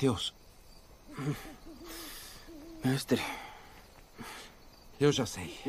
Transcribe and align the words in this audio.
Mateus. 0.00 0.32
Mestre. 2.82 3.22
Eu 4.98 5.12
já 5.12 5.26
sei. 5.26 5.60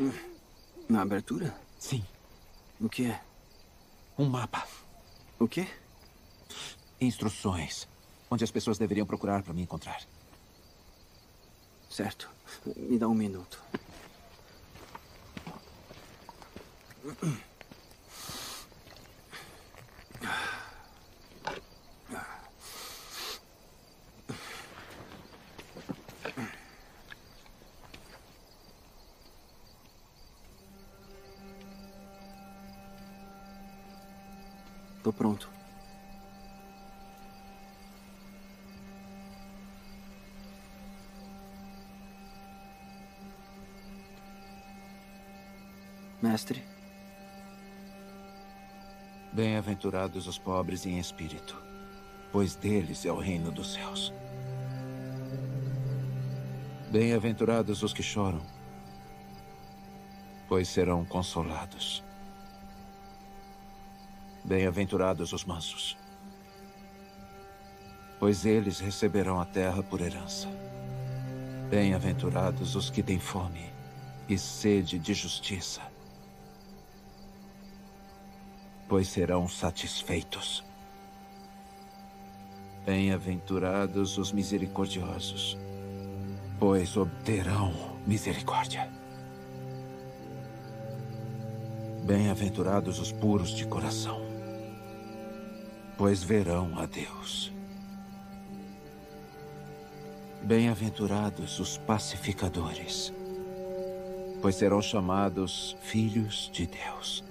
Na 0.88 1.02
abertura? 1.02 1.54
Sim. 1.78 2.02
O 2.80 2.88
que 2.88 3.04
é? 3.04 3.20
Um 4.18 4.24
mapa. 4.24 4.66
O 5.38 5.46
quê? 5.46 5.68
Instruções. 6.98 7.86
Onde 8.30 8.42
as 8.42 8.50
pessoas 8.50 8.78
deveriam 8.78 9.06
procurar 9.06 9.42
para 9.42 9.52
me 9.52 9.60
encontrar. 9.60 10.02
Certo. 11.90 12.30
Me 12.74 12.98
dá 12.98 13.08
um 13.08 13.14
minuto. 13.14 13.62
Tô 35.02 35.12
pronto. 35.12 35.50
Mestre, 46.22 46.64
Bem-aventurados 49.32 50.26
os 50.26 50.36
pobres 50.36 50.84
em 50.84 50.98
espírito, 50.98 51.56
pois 52.30 52.54
deles 52.54 53.06
é 53.06 53.10
o 53.10 53.18
reino 53.18 53.50
dos 53.50 53.72
céus. 53.72 54.12
Bem-aventurados 56.90 57.82
os 57.82 57.94
que 57.94 58.02
choram, 58.02 58.42
pois 60.46 60.68
serão 60.68 61.02
consolados. 61.06 62.04
Bem-aventurados 64.44 65.32
os 65.32 65.44
mansos, 65.44 65.96
pois 68.18 68.44
eles 68.44 68.80
receberão 68.80 69.40
a 69.40 69.44
terra 69.44 69.82
por 69.82 70.00
herança. 70.00 70.48
Bem-aventurados 71.70 72.74
os 72.74 72.90
que 72.90 73.02
têm 73.02 73.20
fome 73.20 73.72
e 74.28 74.36
sede 74.36 74.98
de 74.98 75.14
justiça, 75.14 75.80
pois 78.88 79.08
serão 79.08 79.48
satisfeitos. 79.48 80.64
Bem-aventurados 82.84 84.18
os 84.18 84.32
misericordiosos, 84.32 85.56
pois 86.58 86.96
obterão 86.96 87.72
misericórdia. 88.04 88.90
Bem-aventurados 92.04 92.98
os 92.98 93.12
puros 93.12 93.50
de 93.50 93.64
coração, 93.64 94.31
pois 95.96 96.22
verão 96.22 96.78
a 96.78 96.86
Deus. 96.86 97.52
Bem-aventurados 100.42 101.60
os 101.60 101.78
pacificadores, 101.78 103.12
pois 104.40 104.56
serão 104.56 104.82
chamados 104.82 105.76
filhos 105.82 106.50
de 106.52 106.66
Deus. 106.66 107.22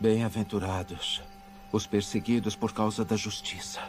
Bem-aventurados 0.00 1.22
os 1.70 1.86
perseguidos 1.86 2.56
por 2.56 2.72
causa 2.72 3.04
da 3.04 3.16
justiça, 3.16 3.80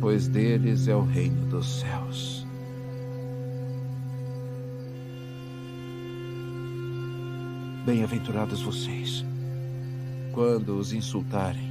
pois 0.00 0.28
deles 0.28 0.86
é 0.88 0.94
o 0.94 1.02
reino 1.02 1.46
dos 1.46 1.80
céus. 1.80 2.49
Bem-aventurados 7.84 8.60
vocês, 8.60 9.24
quando 10.32 10.78
os 10.78 10.92
insultarem 10.92 11.70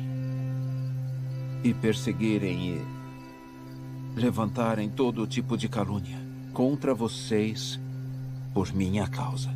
e 1.63 1.71
perseguirem 1.71 2.79
e 2.79 4.19
levantarem 4.19 4.89
todo 4.89 5.27
tipo 5.27 5.55
de 5.55 5.69
calúnia 5.69 6.17
contra 6.51 6.95
vocês 6.95 7.79
por 8.55 8.73
minha 8.73 9.07
causa. 9.07 9.53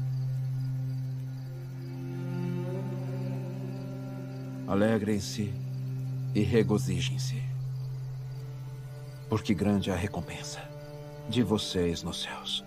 Alegrem-se 4.68 5.52
e 6.36 6.42
regozijem-se, 6.42 7.42
porque 9.28 9.56
grande 9.56 9.90
é 9.90 9.94
a 9.94 9.98
recompensa 9.98 10.62
de 11.28 11.42
vocês 11.42 12.04
nos 12.04 12.22
céus. 12.22 12.64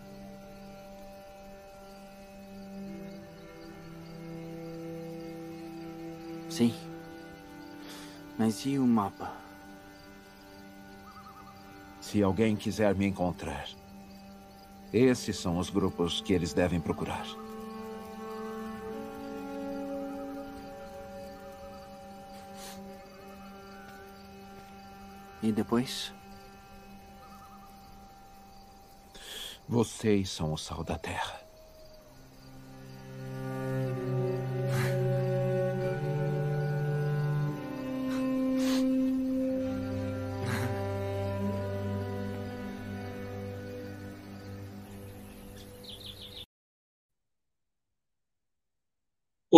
Sim. 6.57 6.75
Mas 8.39 8.65
e 8.65 8.79
o 8.79 8.87
mapa? 8.87 9.31
Se 12.01 12.23
alguém 12.23 12.57
quiser 12.57 12.95
me 12.95 13.07
encontrar, 13.07 13.69
esses 14.91 15.37
são 15.37 15.59
os 15.59 15.69
grupos 15.69 16.23
que 16.23 16.33
eles 16.33 16.55
devem 16.55 16.81
procurar. 16.81 17.27
E 25.43 25.53
depois? 25.53 26.11
Vocês 29.69 30.31
são 30.31 30.55
o 30.55 30.57
sal 30.57 30.83
da 30.83 30.97
terra. 30.97 31.36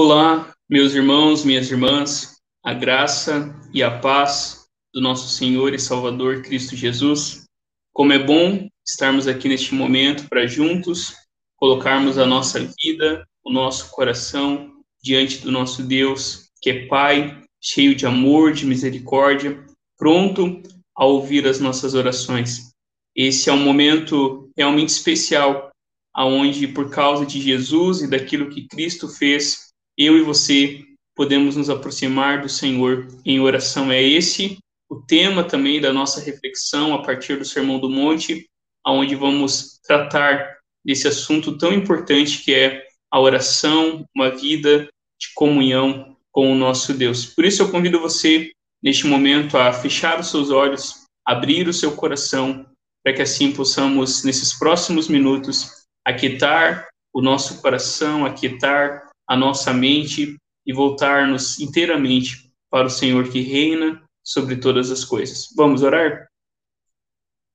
Olá, 0.00 0.54
meus 0.70 0.94
irmãos, 0.94 1.44
minhas 1.44 1.68
irmãs, 1.72 2.36
a 2.64 2.72
graça 2.72 3.52
e 3.74 3.82
a 3.82 3.98
paz 3.98 4.68
do 4.94 5.00
nosso 5.00 5.28
Senhor 5.28 5.74
e 5.74 5.78
Salvador 5.80 6.40
Cristo 6.42 6.76
Jesus. 6.76 7.46
Como 7.92 8.12
é 8.12 8.18
bom 8.20 8.68
estarmos 8.86 9.26
aqui 9.26 9.48
neste 9.48 9.74
momento 9.74 10.28
para 10.28 10.46
juntos 10.46 11.16
colocarmos 11.56 12.16
a 12.16 12.24
nossa 12.24 12.60
vida, 12.80 13.26
o 13.42 13.50
nosso 13.50 13.90
coração 13.90 14.70
diante 15.02 15.38
do 15.38 15.50
nosso 15.50 15.82
Deus, 15.82 16.48
que 16.62 16.70
é 16.70 16.86
Pai, 16.86 17.42
cheio 17.60 17.92
de 17.96 18.06
amor, 18.06 18.52
de 18.52 18.66
misericórdia, 18.66 19.66
pronto 19.98 20.62
a 20.96 21.04
ouvir 21.04 21.44
as 21.44 21.58
nossas 21.58 21.94
orações. 21.94 22.72
Esse 23.16 23.50
é 23.50 23.52
um 23.52 23.64
momento 23.64 24.48
realmente 24.56 24.90
especial, 24.90 25.72
aonde 26.14 26.68
por 26.68 26.88
causa 26.88 27.26
de 27.26 27.40
Jesus 27.40 28.00
e 28.00 28.06
daquilo 28.06 28.48
que 28.48 28.68
Cristo 28.68 29.08
fez 29.08 29.67
eu 29.98 30.16
e 30.16 30.22
você 30.22 30.84
podemos 31.16 31.56
nos 31.56 31.68
aproximar 31.68 32.40
do 32.40 32.48
Senhor 32.48 33.08
em 33.26 33.40
oração. 33.40 33.90
É 33.90 34.00
esse 34.00 34.58
o 34.88 35.02
tema 35.02 35.42
também 35.42 35.80
da 35.80 35.92
nossa 35.92 36.20
reflexão 36.20 36.94
a 36.94 37.02
partir 37.02 37.36
do 37.36 37.44
Sermão 37.44 37.80
do 37.80 37.90
Monte, 37.90 38.48
aonde 38.86 39.16
vamos 39.16 39.80
tratar 39.84 40.56
desse 40.84 41.08
assunto 41.08 41.58
tão 41.58 41.72
importante 41.72 42.42
que 42.44 42.54
é 42.54 42.86
a 43.10 43.20
oração, 43.20 44.04
uma 44.14 44.30
vida 44.30 44.88
de 45.20 45.28
comunhão 45.34 46.16
com 46.30 46.52
o 46.52 46.54
nosso 46.54 46.94
Deus. 46.94 47.26
Por 47.26 47.44
isso 47.44 47.62
eu 47.62 47.70
convido 47.70 48.00
você 48.00 48.52
neste 48.82 49.06
momento 49.06 49.58
a 49.58 49.72
fechar 49.72 50.20
os 50.20 50.30
seus 50.30 50.50
olhos, 50.50 51.04
abrir 51.26 51.66
o 51.68 51.72
seu 51.72 51.96
coração, 51.96 52.64
para 53.02 53.12
que 53.12 53.22
assim 53.22 53.52
possamos 53.52 54.22
nesses 54.22 54.56
próximos 54.56 55.08
minutos 55.08 55.86
aquietar 56.06 56.88
o 57.12 57.20
nosso 57.20 57.60
coração, 57.60 58.24
aquietar 58.24 59.07
a 59.28 59.36
nossa 59.36 59.72
mente 59.72 60.36
e 60.66 60.72
voltar-nos 60.72 61.60
inteiramente 61.60 62.50
para 62.70 62.86
o 62.86 62.90
Senhor 62.90 63.28
que 63.30 63.40
reina 63.40 64.02
sobre 64.22 64.56
todas 64.56 64.90
as 64.90 65.04
coisas. 65.04 65.48
Vamos 65.56 65.82
orar? 65.82 66.28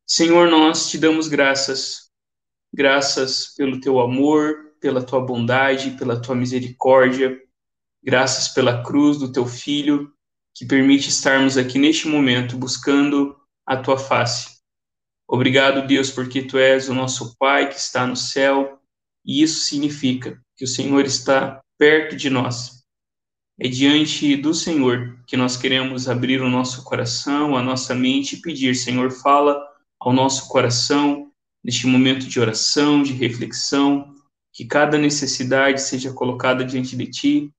Senhor, 0.06 0.50
nós 0.50 0.90
te 0.90 0.98
damos 0.98 1.28
graças, 1.28 2.12
graças 2.74 3.54
pelo 3.56 3.80
teu 3.80 4.00
amor, 4.00 4.74
pela 4.80 5.04
tua 5.04 5.22
bondade, 5.22 5.92
pela 5.92 6.22
tua 6.22 6.36
misericórdia, 6.36 7.42
graças 8.04 8.50
pela 8.50 8.84
cruz 8.84 9.18
do 9.18 9.32
teu 9.32 9.46
filho, 9.46 10.14
que 10.54 10.66
permite 10.66 11.10
estarmos 11.10 11.58
aqui 11.58 11.80
neste 11.80 12.08
momento 12.08 12.58
buscando 12.58 13.36
a 13.66 13.78
tua 13.78 13.98
face. 13.98 14.60
Obrigado, 15.28 15.88
Deus, 15.88 16.12
porque 16.12 16.44
tu 16.44 16.58
és 16.58 16.90
o 16.90 16.94
nosso 16.94 17.36
Pai 17.38 17.70
que 17.70 17.78
está 17.78 18.06
no 18.06 18.16
céu, 18.16 18.80
e 19.26 19.42
isso 19.42 19.62
significa 19.62 20.40
que 20.56 20.66
o 20.66 20.68
Senhor 20.68 21.06
está 21.06 21.63
perto 21.78 22.16
de 22.16 22.30
nós. 22.30 22.84
É 23.60 23.68
diante 23.68 24.36
do 24.36 24.54
Senhor 24.54 25.20
que 25.28 25.38
nós 25.38 25.56
queremos 25.56 26.10
abrir 26.10 26.42
o 26.42 26.50
nosso 26.50 26.84
coração, 26.84 27.56
a 27.56 27.62
nossa 27.62 27.94
mente 27.94 28.36
e 28.36 28.42
pedir, 28.42 28.76
Senhor, 28.76 29.12
fala 29.12 29.62
ao 30.00 30.12
nosso 30.12 30.48
coração 30.50 31.32
neste 31.64 31.88
momento 31.88 32.28
de 32.28 32.40
oração, 32.40 33.04
de 33.04 33.14
reflexão, 33.14 34.14
que 34.52 34.66
cada 34.66 34.98
necessidade 34.98 35.82
seja 35.82 36.12
colocada 36.12 36.66
diante 36.66 36.96
de 36.96 37.08
Ti, 37.08 37.52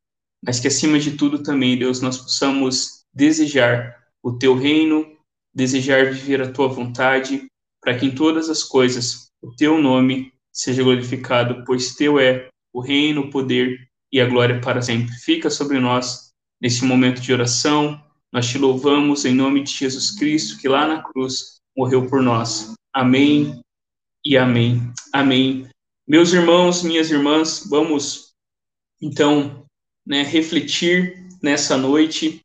mas 0.44 0.60
que 0.60 0.68
acima 0.68 0.98
de 0.98 1.16
tudo 1.16 1.42
também, 1.42 1.78
Deus, 1.78 2.00
nós 2.00 2.18
possamos 2.18 3.04
desejar 3.14 3.96
o 4.22 4.32
Teu 4.32 4.54
reino, 4.54 5.16
desejar 5.54 6.12
viver 6.12 6.42
a 6.42 6.52
Tua 6.52 6.68
vontade, 6.68 7.46
para 7.80 7.96
que 7.98 8.06
em 8.06 8.14
todas 8.14 8.50
as 8.50 8.62
coisas 8.62 9.30
o 9.42 9.54
Teu 9.56 9.78
nome 9.78 10.32
seja 10.52 10.82
glorificado, 10.82 11.64
pois 11.64 11.94
Teu 11.94 12.18
é 12.18 12.48
o 12.72 12.80
reino, 12.80 13.22
o 13.22 13.30
poder 13.30 13.88
e 14.14 14.20
a 14.20 14.26
glória 14.26 14.60
para 14.60 14.80
sempre. 14.80 15.12
Fica 15.16 15.50
sobre 15.50 15.80
nós 15.80 16.32
neste 16.60 16.84
momento 16.84 17.20
de 17.20 17.32
oração. 17.32 18.00
Nós 18.32 18.46
te 18.46 18.56
louvamos 18.56 19.24
em 19.24 19.34
nome 19.34 19.64
de 19.64 19.72
Jesus 19.72 20.12
Cristo, 20.12 20.56
que 20.58 20.68
lá 20.68 20.86
na 20.86 21.02
cruz 21.02 21.60
morreu 21.76 22.06
por 22.06 22.22
nós. 22.22 22.74
Amém 22.92 23.60
e 24.24 24.36
amém. 24.36 24.80
Amém. 25.12 25.68
Meus 26.06 26.32
irmãos, 26.32 26.84
minhas 26.84 27.10
irmãs, 27.10 27.66
vamos 27.68 28.32
então 29.02 29.66
né, 30.06 30.22
refletir 30.22 31.26
nessa 31.42 31.76
noite, 31.76 32.40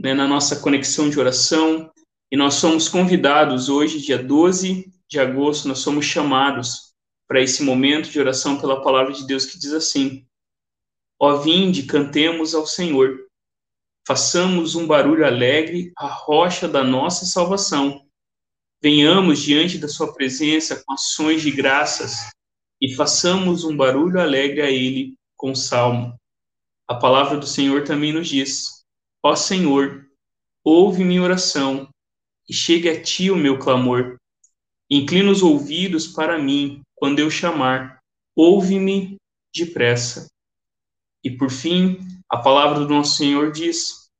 né, 0.00 0.14
na 0.14 0.26
nossa 0.26 0.56
conexão 0.56 1.08
de 1.08 1.20
oração. 1.20 1.92
E 2.28 2.36
nós 2.36 2.54
somos 2.54 2.88
convidados 2.88 3.68
hoje, 3.68 4.00
dia 4.00 4.20
12 4.20 4.92
de 5.08 5.20
agosto, 5.20 5.68
nós 5.68 5.78
somos 5.78 6.06
chamados 6.06 6.92
para 7.28 7.40
esse 7.40 7.62
momento 7.62 8.10
de 8.10 8.18
oração 8.18 8.60
pela 8.60 8.82
palavra 8.82 9.12
de 9.12 9.24
Deus 9.24 9.46
que 9.46 9.56
diz 9.56 9.72
assim: 9.72 10.26
Ó 11.20 11.36
vinde, 11.36 11.84
cantemos 11.84 12.54
ao 12.54 12.66
Senhor, 12.66 13.26
façamos 14.06 14.74
um 14.74 14.86
barulho 14.86 15.24
alegre 15.24 15.92
à 15.96 16.06
rocha 16.06 16.68
da 16.68 16.84
nossa 16.84 17.24
salvação. 17.24 18.06
Venhamos 18.82 19.40
diante 19.40 19.78
da 19.78 19.88
sua 19.88 20.12
presença 20.12 20.82
com 20.84 20.92
ações 20.92 21.40
de 21.40 21.50
graças 21.50 22.30
e 22.80 22.94
façamos 22.94 23.64
um 23.64 23.76
barulho 23.76 24.20
alegre 24.20 24.60
a 24.60 24.70
ele 24.70 25.14
com 25.36 25.54
salmo. 25.54 26.14
A 26.86 26.94
palavra 26.94 27.38
do 27.38 27.46
Senhor 27.46 27.84
também 27.84 28.12
nos 28.12 28.28
diz: 28.28 28.84
Ó 29.22 29.34
Senhor, 29.34 30.06
ouve 30.62 31.02
minha 31.02 31.22
oração 31.22 31.88
e 32.46 32.52
chegue 32.52 32.90
a 32.90 33.02
ti 33.02 33.30
o 33.30 33.36
meu 33.36 33.58
clamor. 33.58 34.18
Inclina 34.90 35.30
os 35.30 35.42
ouvidos 35.42 36.06
para 36.06 36.38
mim 36.38 36.82
quando 36.94 37.18
eu 37.20 37.30
chamar. 37.30 38.00
Ouve-me 38.36 39.16
depressa. 39.54 40.26
E 41.24 41.30
por 41.30 41.50
fim, 41.50 41.98
a 42.28 42.36
palavra 42.36 42.80
do 42.80 42.88
nosso 42.88 43.16
Senhor 43.16 43.50
diz: 43.50 44.10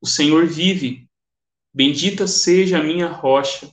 O 0.00 0.06
Senhor 0.06 0.46
vive. 0.46 1.08
Bendita 1.74 2.26
seja 2.26 2.78
a 2.78 2.82
minha 2.82 3.08
rocha, 3.08 3.68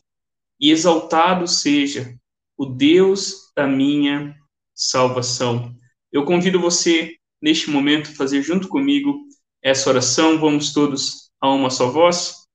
e 0.59 0.71
exaltado 0.71 1.47
seja 1.47 2.17
o 2.57 2.65
Deus 2.65 3.51
da 3.55 3.67
minha 3.67 4.35
salvação. 4.73 5.75
Eu 6.11 6.25
convido 6.25 6.59
você, 6.59 7.17
neste 7.41 7.69
momento, 7.69 8.09
a 8.09 8.15
fazer 8.15 8.41
junto 8.41 8.67
comigo 8.69 9.27
essa 9.61 9.89
oração. 9.89 10.39
Vamos 10.39 10.73
todos 10.73 11.29
a 11.41 11.49
uma 11.49 11.69
só 11.69 11.91
voz. 11.91 12.47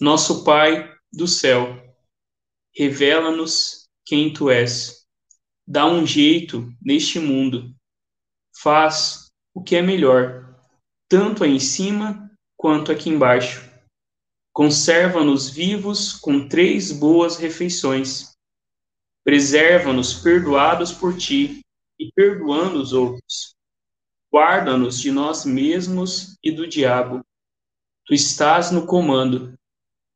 Nosso 0.00 0.44
Pai 0.44 0.90
do 1.12 1.28
céu, 1.28 1.80
revela-nos 2.74 3.86
quem 4.04 4.32
tu 4.32 4.50
és. 4.50 5.06
Dá 5.66 5.86
um 5.86 6.06
jeito 6.06 6.72
neste 6.80 7.20
mundo 7.20 7.72
faz 8.54 9.30
o 9.54 9.62
que 9.62 9.76
é 9.76 9.82
melhor, 9.82 10.56
tanto 11.08 11.44
aí 11.44 11.52
em 11.52 11.60
cima 11.60 12.30
quanto 12.56 12.92
aqui 12.92 13.10
embaixo. 13.10 13.70
Conserva-nos 14.52 15.48
vivos 15.48 16.12
com 16.12 16.48
três 16.48 16.92
boas 16.92 17.36
refeições. 17.36 18.32
Preserva-nos 19.24 20.14
perdoados 20.14 20.92
por 20.92 21.16
ti 21.16 21.60
e 21.98 22.12
perdoando 22.12 22.80
os 22.80 22.92
outros. 22.92 23.54
Guarda-nos 24.32 24.98
de 25.00 25.10
nós 25.10 25.44
mesmos 25.44 26.36
e 26.42 26.50
do 26.50 26.66
diabo. 26.66 27.24
Tu 28.06 28.14
estás 28.14 28.70
no 28.70 28.86
comando. 28.86 29.54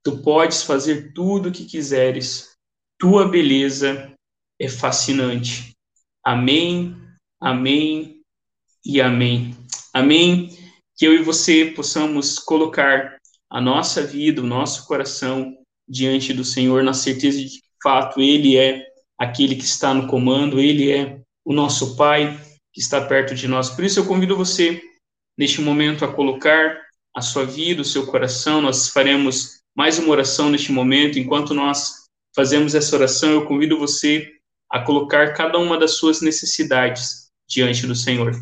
Tu 0.02 0.22
podes 0.22 0.62
fazer 0.62 1.12
tudo 1.12 1.48
o 1.48 1.52
que 1.52 1.64
quiseres. 1.64 2.56
Tua 2.98 3.28
beleza 3.28 4.14
é 4.58 4.68
fascinante. 4.68 5.74
Amém, 6.24 6.96
amém 7.40 8.15
e 8.86 9.00
amém. 9.00 9.56
Amém. 9.92 10.56
Que 10.96 11.06
eu 11.06 11.14
e 11.14 11.22
você 11.22 11.64
possamos 11.64 12.38
colocar 12.38 13.18
a 13.50 13.60
nossa 13.60 14.00
vida, 14.02 14.40
o 14.40 14.46
nosso 14.46 14.86
coração 14.86 15.56
diante 15.88 16.32
do 16.32 16.44
Senhor, 16.44 16.84
na 16.84 16.94
certeza 16.94 17.38
de 17.38 17.46
que, 17.46 17.56
de 17.56 17.62
fato, 17.82 18.20
Ele 18.20 18.56
é 18.56 18.86
aquele 19.18 19.56
que 19.56 19.64
está 19.64 19.92
no 19.92 20.06
comando, 20.06 20.60
Ele 20.60 20.92
é 20.92 21.20
o 21.44 21.52
nosso 21.52 21.96
Pai 21.96 22.40
que 22.72 22.80
está 22.80 23.00
perto 23.00 23.34
de 23.34 23.48
nós. 23.48 23.70
Por 23.70 23.84
isso, 23.84 23.98
eu 23.98 24.06
convido 24.06 24.36
você, 24.36 24.80
neste 25.36 25.60
momento, 25.60 26.04
a 26.04 26.12
colocar 26.12 26.80
a 27.14 27.20
sua 27.20 27.44
vida, 27.44 27.82
o 27.82 27.84
seu 27.84 28.06
coração. 28.06 28.62
Nós 28.62 28.88
faremos 28.88 29.62
mais 29.74 29.98
uma 29.98 30.10
oração 30.10 30.48
neste 30.48 30.70
momento. 30.70 31.18
Enquanto 31.18 31.52
nós 31.52 32.06
fazemos 32.34 32.74
essa 32.74 32.94
oração, 32.94 33.32
eu 33.32 33.46
convido 33.46 33.78
você 33.78 34.30
a 34.70 34.80
colocar 34.80 35.32
cada 35.32 35.58
uma 35.58 35.76
das 35.76 35.96
suas 35.96 36.20
necessidades 36.20 37.30
diante 37.48 37.86
do 37.86 37.94
Senhor 37.94 38.32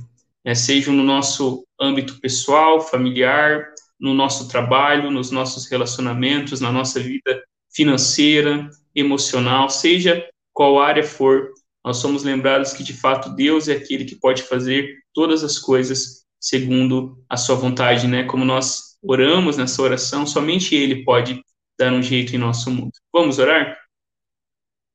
né, 0.44 0.54
sejam 0.54 0.94
no 0.94 1.02
nosso 1.02 1.66
âmbito 1.80 2.20
pessoal, 2.20 2.80
familiar, 2.80 3.72
no 3.98 4.12
nosso 4.12 4.48
trabalho, 4.48 5.10
nos 5.10 5.30
nossos 5.30 5.66
relacionamentos, 5.66 6.60
na 6.60 6.70
nossa 6.70 7.00
vida 7.00 7.42
financeira, 7.72 8.68
emocional, 8.94 9.68
seja 9.68 10.28
qual 10.52 10.78
área 10.78 11.02
for, 11.02 11.50
nós 11.84 11.98
somos 11.98 12.22
lembrados 12.22 12.72
que 12.72 12.82
de 12.82 12.94
fato 12.94 13.34
Deus 13.34 13.68
é 13.68 13.72
aquele 13.72 14.04
que 14.04 14.16
pode 14.16 14.42
fazer 14.42 14.98
todas 15.12 15.42
as 15.42 15.58
coisas 15.58 16.24
segundo 16.40 17.22
a 17.28 17.36
sua 17.36 17.56
vontade, 17.56 18.06
né? 18.06 18.24
Como 18.24 18.44
nós 18.44 18.96
oramos 19.02 19.56
nessa 19.56 19.82
oração, 19.82 20.26
somente 20.26 20.74
Ele 20.74 21.04
pode 21.04 21.42
dar 21.78 21.92
um 21.92 22.02
jeito 22.02 22.34
em 22.34 22.38
nosso 22.38 22.70
mundo. 22.70 22.92
Vamos 23.12 23.38
orar? 23.38 23.78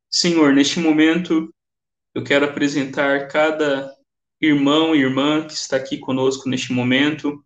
Senhor, 0.09 0.53
neste 0.53 0.79
momento 0.79 1.53
eu 2.15 2.23
quero 2.23 2.45
apresentar 2.45 3.27
cada 3.27 3.93
irmão 4.41 4.95
e 4.95 4.99
irmã 4.99 5.45
que 5.45 5.53
está 5.53 5.75
aqui 5.75 5.97
conosco 5.97 6.47
neste 6.47 6.71
momento 6.71 7.43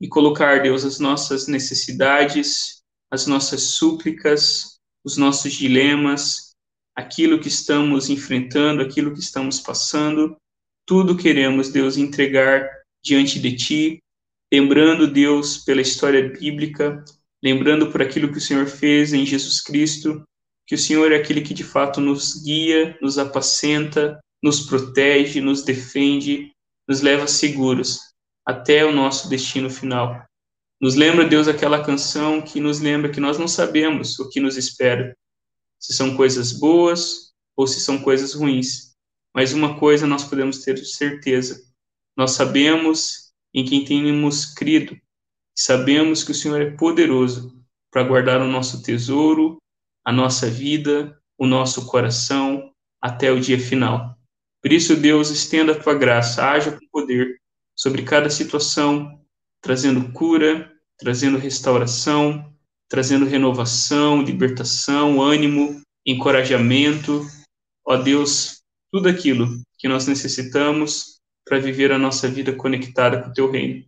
e 0.00 0.08
colocar, 0.08 0.62
Deus, 0.62 0.84
as 0.84 0.98
nossas 0.98 1.46
necessidades, 1.46 2.82
as 3.10 3.26
nossas 3.26 3.62
súplicas, 3.62 4.78
os 5.04 5.16
nossos 5.16 5.52
dilemas, 5.52 6.52
aquilo 6.94 7.40
que 7.40 7.48
estamos 7.48 8.10
enfrentando, 8.10 8.82
aquilo 8.82 9.12
que 9.12 9.20
estamos 9.20 9.60
passando, 9.60 10.36
tudo 10.86 11.16
queremos, 11.16 11.70
Deus, 11.70 11.96
entregar 11.96 12.68
diante 13.02 13.38
de 13.38 13.56
Ti, 13.56 14.02
lembrando, 14.52 15.06
Deus, 15.06 15.58
pela 15.58 15.80
história 15.80 16.28
bíblica, 16.28 17.04
lembrando 17.42 17.90
por 17.90 18.02
aquilo 18.02 18.30
que 18.30 18.38
o 18.38 18.40
Senhor 18.40 18.66
fez 18.66 19.12
em 19.12 19.24
Jesus 19.24 19.60
Cristo, 19.60 20.22
que 20.66 20.74
o 20.74 20.78
Senhor 20.78 21.12
é 21.12 21.16
aquele 21.16 21.40
que 21.40 21.54
de 21.54 21.64
fato 21.64 22.00
nos 22.00 22.42
guia, 22.42 22.98
nos 23.00 23.18
apacenta, 23.18 24.18
nos 24.42 24.60
protege, 24.60 25.40
nos 25.40 25.62
defende, 25.62 26.52
nos 26.86 27.00
leva 27.00 27.26
seguros 27.26 28.00
até 28.46 28.84
o 28.84 28.92
nosso 28.92 29.28
destino 29.28 29.68
final. 29.68 30.24
Nos 30.80 30.94
lembra, 30.94 31.26
Deus, 31.26 31.48
aquela 31.48 31.84
canção 31.84 32.40
que 32.40 32.60
nos 32.60 32.80
lembra 32.80 33.10
que 33.10 33.20
nós 33.20 33.38
não 33.38 33.48
sabemos 33.48 34.18
o 34.18 34.28
que 34.28 34.40
nos 34.40 34.56
espera, 34.56 35.16
se 35.78 35.92
são 35.92 36.16
coisas 36.16 36.52
boas 36.52 37.32
ou 37.56 37.66
se 37.66 37.80
são 37.80 37.98
coisas 38.00 38.34
ruins. 38.34 38.94
Mas 39.34 39.52
uma 39.52 39.78
coisa 39.78 40.06
nós 40.06 40.24
podemos 40.24 40.62
ter 40.64 40.76
certeza: 40.78 41.60
nós 42.16 42.32
sabemos 42.32 43.32
em 43.52 43.64
quem 43.64 43.84
temos 43.84 44.46
crido, 44.46 44.96
sabemos 45.56 46.22
que 46.22 46.30
o 46.30 46.34
Senhor 46.34 46.60
é 46.60 46.70
poderoso 46.70 47.58
para 47.90 48.04
guardar 48.04 48.40
o 48.40 48.48
nosso 48.48 48.82
tesouro, 48.82 49.58
a 50.04 50.12
nossa 50.12 50.48
vida, 50.48 51.20
o 51.36 51.46
nosso 51.46 51.86
coração 51.86 52.72
até 53.00 53.30
o 53.30 53.40
dia 53.40 53.58
final. 53.58 54.17
Por 54.62 54.72
isso, 54.72 54.96
Deus, 54.96 55.30
estenda 55.30 55.72
a 55.72 55.78
tua 55.78 55.94
graça, 55.94 56.44
haja 56.44 56.72
com 56.72 56.86
poder 56.90 57.40
sobre 57.76 58.02
cada 58.02 58.28
situação, 58.28 59.20
trazendo 59.60 60.12
cura, 60.12 60.72
trazendo 60.98 61.38
restauração, 61.38 62.52
trazendo 62.88 63.24
renovação, 63.24 64.22
libertação, 64.22 65.22
ânimo, 65.22 65.80
encorajamento. 66.04 67.24
Ó 67.86 67.96
Deus, 67.96 68.62
tudo 68.90 69.08
aquilo 69.08 69.48
que 69.78 69.86
nós 69.86 70.06
necessitamos 70.06 71.20
para 71.44 71.58
viver 71.58 71.92
a 71.92 71.98
nossa 71.98 72.28
vida 72.28 72.52
conectada 72.52 73.22
com 73.22 73.30
o 73.30 73.32
teu 73.32 73.50
reino. 73.50 73.84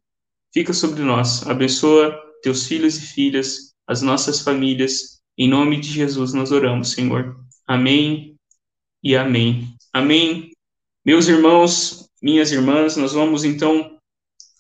Fica 0.53 0.73
sobre 0.73 1.03
nós, 1.03 1.47
abençoa 1.47 2.19
teus 2.43 2.67
filhos 2.67 2.97
e 2.97 3.03
filhas, 3.03 3.73
as 3.87 4.03
nossas 4.03 4.41
famílias. 4.41 5.21
Em 5.37 5.49
nome 5.49 5.81
de 5.81 5.89
Jesus 5.89 6.33
nós 6.33 6.53
oramos, 6.53 6.93
Senhor. 6.93 7.37
Amém 7.67 8.37
e 9.03 9.17
amém. 9.17 9.75
Amém. 9.93 10.50
Meus 11.03 11.29
irmãos, 11.29 12.11
minhas 12.23 12.53
irmãs, 12.53 12.95
nós 12.95 13.15
vamos 13.15 13.43
então 13.43 13.97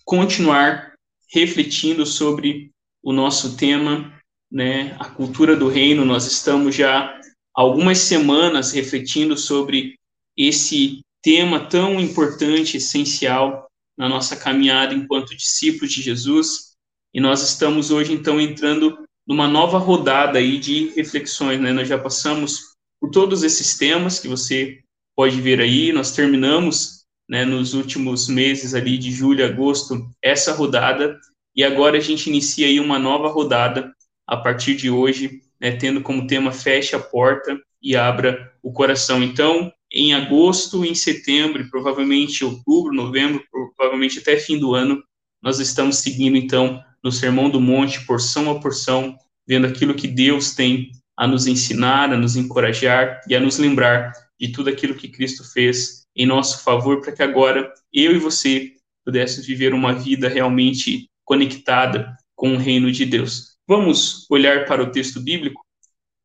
continuar 0.06 0.94
refletindo 1.30 2.06
sobre 2.06 2.70
o 3.02 3.12
nosso 3.12 3.58
tema, 3.58 4.10
né, 4.50 4.96
a 4.98 5.04
cultura 5.04 5.54
do 5.54 5.68
reino. 5.68 6.02
Nós 6.02 6.24
estamos 6.26 6.74
já 6.74 7.14
algumas 7.54 7.98
semanas 7.98 8.72
refletindo 8.72 9.36
sobre 9.36 9.98
esse 10.34 11.00
tema 11.20 11.60
tão 11.68 12.00
importante, 12.00 12.78
essencial 12.78 13.70
na 13.94 14.08
nossa 14.08 14.34
caminhada 14.34 14.94
enquanto 14.94 15.36
discípulos 15.36 15.92
de 15.92 16.00
Jesus. 16.00 16.74
E 17.12 17.20
nós 17.20 17.42
estamos 17.42 17.90
hoje 17.90 18.14
então 18.14 18.40
entrando 18.40 18.96
numa 19.26 19.46
nova 19.46 19.76
rodada 19.76 20.38
aí 20.38 20.58
de 20.58 20.88
reflexões, 20.96 21.60
né? 21.60 21.70
Nós 21.70 21.86
já 21.86 21.98
passamos 21.98 22.76
por 22.98 23.10
todos 23.10 23.42
esses 23.42 23.76
temas 23.76 24.18
que 24.18 24.26
você 24.26 24.82
pode 25.20 25.38
ver 25.38 25.60
aí, 25.60 25.92
nós 25.92 26.12
terminamos, 26.12 27.04
né, 27.28 27.44
nos 27.44 27.74
últimos 27.74 28.26
meses 28.26 28.72
ali 28.72 28.96
de 28.96 29.12
julho, 29.12 29.44
agosto, 29.44 30.08
essa 30.24 30.54
rodada 30.54 31.14
e 31.54 31.62
agora 31.62 31.98
a 31.98 32.00
gente 32.00 32.30
inicia 32.30 32.66
aí 32.66 32.80
uma 32.80 32.98
nova 32.98 33.28
rodada 33.28 33.92
a 34.26 34.34
partir 34.38 34.76
de 34.76 34.88
hoje, 34.88 35.42
né, 35.60 35.72
tendo 35.72 36.00
como 36.00 36.26
tema 36.26 36.52
feche 36.52 36.96
a 36.96 36.98
porta 36.98 37.60
e 37.82 37.94
abra 37.94 38.50
o 38.62 38.72
coração. 38.72 39.22
Então, 39.22 39.70
em 39.92 40.14
agosto, 40.14 40.86
em 40.86 40.94
setembro, 40.94 41.68
provavelmente 41.68 42.42
outubro, 42.42 42.94
novembro, 42.94 43.44
provavelmente 43.76 44.20
até 44.20 44.38
fim 44.38 44.58
do 44.58 44.74
ano, 44.74 45.02
nós 45.42 45.60
estamos 45.60 45.96
seguindo 45.96 46.38
então 46.38 46.82
no 47.04 47.12
Sermão 47.12 47.50
do 47.50 47.60
Monte, 47.60 48.06
porção 48.06 48.50
a 48.50 48.58
porção, 48.58 49.14
vendo 49.46 49.66
aquilo 49.66 49.94
que 49.94 50.08
Deus 50.08 50.54
tem 50.54 50.92
a 51.14 51.26
nos 51.26 51.46
ensinar, 51.46 52.10
a 52.10 52.16
nos 52.16 52.36
encorajar 52.36 53.20
e 53.28 53.36
a 53.36 53.40
nos 53.40 53.58
lembrar 53.58 54.14
de 54.40 54.48
tudo 54.48 54.70
aquilo 54.70 54.94
que 54.94 55.08
Cristo 55.08 55.44
fez 55.44 56.06
em 56.16 56.24
nosso 56.24 56.64
favor, 56.64 57.02
para 57.02 57.12
que 57.12 57.22
agora 57.22 57.70
eu 57.92 58.16
e 58.16 58.18
você 58.18 58.72
pudéssemos 59.04 59.46
viver 59.46 59.74
uma 59.74 59.92
vida 59.92 60.28
realmente 60.28 61.10
conectada 61.24 62.16
com 62.34 62.54
o 62.54 62.58
reino 62.58 62.90
de 62.90 63.04
Deus. 63.04 63.58
Vamos 63.68 64.26
olhar 64.30 64.64
para 64.64 64.82
o 64.82 64.90
texto 64.90 65.20
bíblico? 65.20 65.64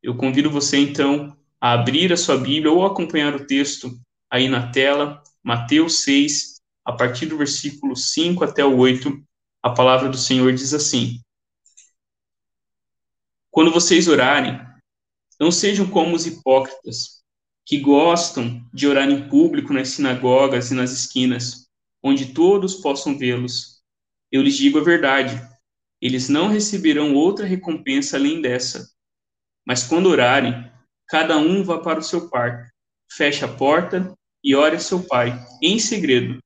Eu 0.02 0.16
convido 0.16 0.50
você 0.50 0.78
então 0.78 1.36
a 1.60 1.72
abrir 1.72 2.12
a 2.12 2.16
sua 2.16 2.38
Bíblia 2.38 2.72
ou 2.72 2.86
acompanhar 2.86 3.34
o 3.34 3.46
texto 3.46 3.90
aí 4.30 4.48
na 4.48 4.70
tela, 4.70 5.22
Mateus 5.42 6.02
6, 6.02 6.56
a 6.84 6.92
partir 6.92 7.26
do 7.26 7.36
versículo 7.36 7.94
5 7.94 8.42
até 8.44 8.64
o 8.64 8.78
8, 8.78 9.22
a 9.62 9.70
palavra 9.70 10.08
do 10.08 10.16
Senhor 10.16 10.52
diz 10.52 10.72
assim: 10.72 11.20
Quando 13.50 13.70
vocês 13.70 14.08
orarem, 14.08 14.58
não 15.38 15.50
sejam 15.50 15.88
como 15.88 16.16
os 16.16 16.26
hipócritas, 16.26 17.15
que 17.66 17.80
gostam 17.80 18.64
de 18.72 18.86
orar 18.86 19.10
em 19.10 19.28
público 19.28 19.72
nas 19.72 19.88
sinagogas 19.88 20.70
e 20.70 20.74
nas 20.74 20.92
esquinas, 20.92 21.66
onde 22.00 22.32
todos 22.32 22.76
possam 22.76 23.18
vê-los. 23.18 23.82
Eu 24.30 24.40
lhes 24.40 24.56
digo 24.56 24.78
a 24.78 24.84
verdade, 24.84 25.42
eles 26.00 26.28
não 26.28 26.46
receberão 26.46 27.12
outra 27.12 27.44
recompensa 27.44 28.16
além 28.16 28.40
dessa. 28.40 28.88
Mas 29.66 29.82
quando 29.82 30.08
orarem, 30.08 30.70
cada 31.08 31.36
um 31.38 31.64
vá 31.64 31.80
para 31.80 31.98
o 31.98 32.02
seu 32.02 32.28
quarto, 32.28 32.70
feche 33.10 33.44
a 33.44 33.48
porta 33.48 34.14
e 34.44 34.54
ore 34.54 34.76
a 34.76 34.80
seu 34.80 35.02
pai 35.02 35.32
em 35.60 35.80
segredo. 35.80 36.38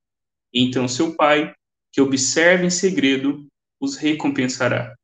Então 0.51 0.87
seu 0.87 1.15
pai, 1.15 1.53
que 1.91 2.01
observa 2.01 2.65
em 2.65 2.69
segredo, 2.71 3.45
os 3.79 3.95
recompensará. 3.95 4.95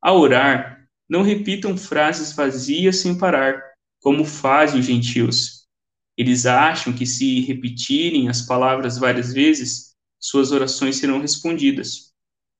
Ao 0.00 0.18
orar, 0.18 0.88
não 1.08 1.22
repitam 1.22 1.76
frases 1.76 2.32
vazias 2.32 3.00
sem 3.00 3.18
parar, 3.18 3.71
como 4.02 4.24
fazem 4.24 4.80
os 4.80 4.86
gentios. 4.86 5.62
Eles 6.18 6.44
acham 6.44 6.92
que 6.92 7.06
se 7.06 7.40
repetirem 7.40 8.28
as 8.28 8.42
palavras 8.42 8.98
várias 8.98 9.32
vezes, 9.32 9.94
suas 10.20 10.52
orações 10.52 10.96
serão 10.96 11.20
respondidas. 11.20 12.12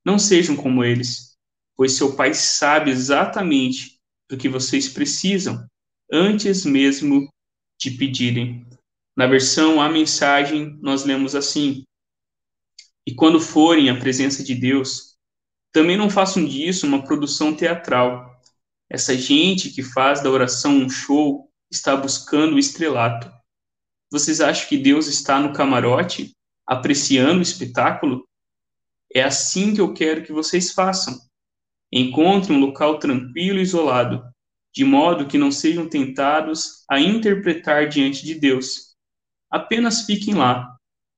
Não 0.05 0.19
sejam 0.19 0.57
como 0.57 0.83
eles, 0.83 1.37
pois 1.77 1.93
seu 1.93 2.17
pai 2.17 2.33
sabe 2.33 2.91
exatamente 2.91 3.99
do 4.31 4.37
que 4.39 4.49
vocês 4.49 4.89
precisam 4.89 5.67
antes 6.11 6.65
mesmo 6.65 7.29
de 7.79 7.91
pedirem. 7.91 8.67
Na 9.17 9.27
versão 9.27 9.81
A 9.81 9.89
Mensagem, 9.89 10.79
nós 10.81 11.05
lemos 11.05 11.35
assim: 11.35 11.85
E 13.07 13.15
quando 13.15 13.41
forem 13.41 13.91
à 13.91 13.99
presença 13.99 14.43
de 14.43 14.55
Deus, 14.55 15.17
também 15.73 15.97
não 15.97 16.09
façam 16.09 16.45
disso 16.45 16.87
uma 16.87 17.05
produção 17.05 17.55
teatral. 17.55 18.32
Essa 18.93 19.17
gente 19.17 19.71
que 19.71 19.83
faz 19.83 20.23
da 20.23 20.29
oração 20.29 20.77
um 20.77 20.91
show 20.91 21.51
está 21.71 21.97
buscando 21.97 22.57
o 22.57 22.59
estrelato. 22.59 23.33
Vocês 24.11 24.43
acham 24.43 24.69
que 24.69 24.77
Deus 24.77 25.07
está 25.07 25.41
no 25.41 25.55
camarote, 25.55 26.37
apreciando 26.67 27.39
o 27.39 27.43
espetáculo? 27.43 28.29
É 29.15 29.23
assim 29.23 29.73
que 29.73 29.81
eu 29.81 29.95
quero 29.95 30.23
que 30.23 30.33
vocês 30.33 30.73
façam. 30.73 31.19
Encontre 31.91 32.53
um 32.53 32.61
local 32.61 32.99
tranquilo 32.99 33.59
e 33.59 33.63
isolado 33.63 34.31
de 34.75 34.85
modo 34.85 35.27
que 35.27 35.37
não 35.37 35.53
sejam 35.53 35.89
tentados 35.89 36.85
a 36.91 36.99
interpretar 36.99 37.89
diante 37.89 38.25
de 38.25 38.35
Deus. 38.35 38.95
Apenas 39.51 40.07
fiquem 40.07 40.35
lá, 40.35 40.77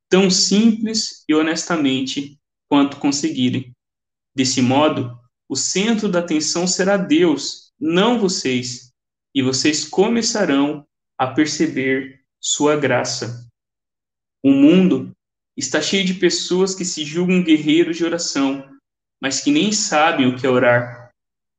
tão 0.09 0.29
simples 0.29 1.25
e 1.29 1.35
honestamente 1.35 2.39
quanto 2.69 2.99
conseguirem. 2.99 3.73
Desse 4.35 4.61
modo, 4.61 5.17
o 5.49 5.55
centro 5.55 6.09
da 6.09 6.19
atenção 6.19 6.67
será 6.67 6.97
Deus, 6.97 7.64
não 7.79 8.19
vocês, 8.19 8.93
e 9.35 9.43
vocês 9.43 9.85
começarão 9.85 10.87
a 11.19 11.27
perceber 11.29 12.21
sua 12.41 12.77
graça. 12.77 13.49
O 14.43 14.51
mundo 14.51 15.13
está 15.57 15.81
cheio 15.81 16.05
de 16.05 16.15
pessoas 16.15 16.75
que 16.75 16.85
se 16.85 17.05
julgam 17.05 17.43
guerreiros 17.43 17.97
de 17.97 18.05
oração, 18.05 18.69
mas 19.21 19.41
que 19.41 19.51
nem 19.51 19.73
sabem 19.73 20.27
o 20.27 20.37
que 20.37 20.47
é 20.47 20.51
orar 20.51 21.05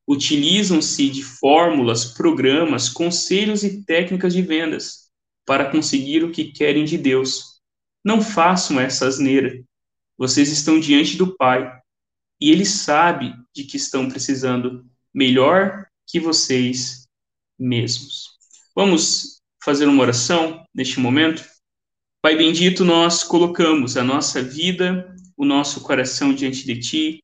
utilizam-se 0.07 1.10
de 1.10 1.24
fórmulas, 1.24 2.05
programas, 2.05 2.89
conselhos 2.89 3.63
e 3.63 3.84
técnicas 3.84 4.34
de 4.34 4.41
vendas 4.41 5.10
para 5.45 5.69
conseguir 5.69 6.24
o 6.24 6.31
que 6.31 6.51
querem 6.51 6.86
de 6.86 6.98
Deus. 6.98 7.62
Não 8.03 8.22
façam 8.22 8.79
essa 8.79 9.07
asneira. 9.07 9.63
Vocês 10.17 10.50
estão 10.51 10.79
diante 10.79 11.17
do 11.17 11.36
Pai 11.36 11.79
e 12.39 12.51
Ele 12.51 12.65
sabe 12.65 13.34
de 13.53 13.63
que 13.63 13.77
estão 13.77 14.10
precisando 14.10 14.86
melhor 15.13 15.88
que 16.07 16.19
vocês 16.19 17.07
mesmos. 17.57 18.31
Vamos 18.75 19.41
fazer 19.63 19.88
uma 19.88 20.01
oração 20.01 20.63
neste 20.74 21.00
momento? 21.00 21.43
Pai 22.21 22.35
bendito, 22.35 22.83
nós 22.83 23.24
colocamos 23.24 23.97
a 23.97 24.03
nossa 24.03 24.41
vida, 24.41 25.15
o 25.38 25.45
nosso 25.45 25.81
coração 25.81 26.33
diante 26.33 26.65
de 26.65 26.79
Ti 26.79 27.24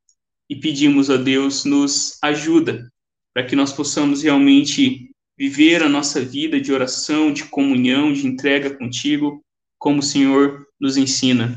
e 0.50 0.56
pedimos 0.56 1.10
a 1.10 1.18
Deus 1.18 1.66
nos 1.66 2.18
ajuda 2.22 2.92
para 3.34 3.46
que 3.46 3.56
nós 3.56 3.72
possamos 3.72 4.24
realmente 4.24 5.12
viver 5.38 5.82
a 5.82 5.90
nossa 5.90 6.22
vida 6.22 6.60
de 6.60 6.72
oração, 6.72 7.32
de 7.32 7.46
comunhão, 7.46 8.14
de 8.14 8.28
entrega 8.28 8.78
contigo, 8.78 9.44
como 9.80 10.00
o 10.00 10.04
Senhor 10.04 10.68
nos 10.80 10.98
ensina. 10.98 11.56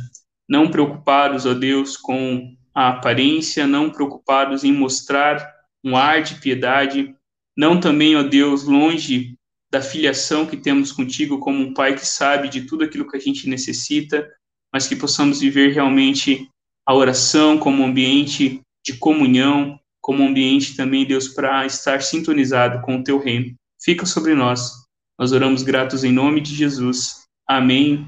Não 0.48 0.70
preocupados, 0.70 1.44
ó 1.44 1.54
Deus, 1.54 1.96
com 1.96 2.56
a 2.74 2.88
aparência, 2.88 3.66
não 3.66 3.90
preocupados 3.90 4.64
em 4.64 4.72
mostrar 4.72 5.53
um 5.84 5.96
ar 5.96 6.22
de 6.22 6.36
piedade, 6.36 7.14
não 7.56 7.78
também, 7.78 8.16
ó 8.16 8.22
Deus, 8.22 8.64
longe 8.64 9.34
da 9.70 9.82
filiação 9.82 10.46
que 10.46 10.56
temos 10.56 10.90
contigo 10.92 11.38
como 11.38 11.60
um 11.60 11.74
pai 11.74 11.94
que 11.94 12.06
sabe 12.06 12.48
de 12.48 12.62
tudo 12.62 12.84
aquilo 12.84 13.08
que 13.08 13.16
a 13.16 13.20
gente 13.20 13.48
necessita, 13.48 14.28
mas 14.72 14.86
que 14.86 14.96
possamos 14.96 15.40
viver 15.40 15.72
realmente 15.72 16.48
a 16.86 16.94
oração 16.94 17.58
como 17.58 17.82
um 17.82 17.86
ambiente 17.86 18.60
de 18.84 18.94
comunhão, 18.94 19.78
como 20.00 20.22
ambiente 20.22 20.76
também, 20.76 21.06
Deus, 21.06 21.28
para 21.28 21.64
estar 21.66 22.02
sintonizado 22.02 22.82
com 22.82 22.96
o 22.96 23.04
teu 23.04 23.18
reino. 23.18 23.54
Fica 23.82 24.06
sobre 24.06 24.34
nós. 24.34 24.70
Nós 25.18 25.32
oramos 25.32 25.62
gratos 25.62 26.04
em 26.04 26.12
nome 26.12 26.40
de 26.40 26.54
Jesus. 26.54 27.24
Amém 27.48 28.06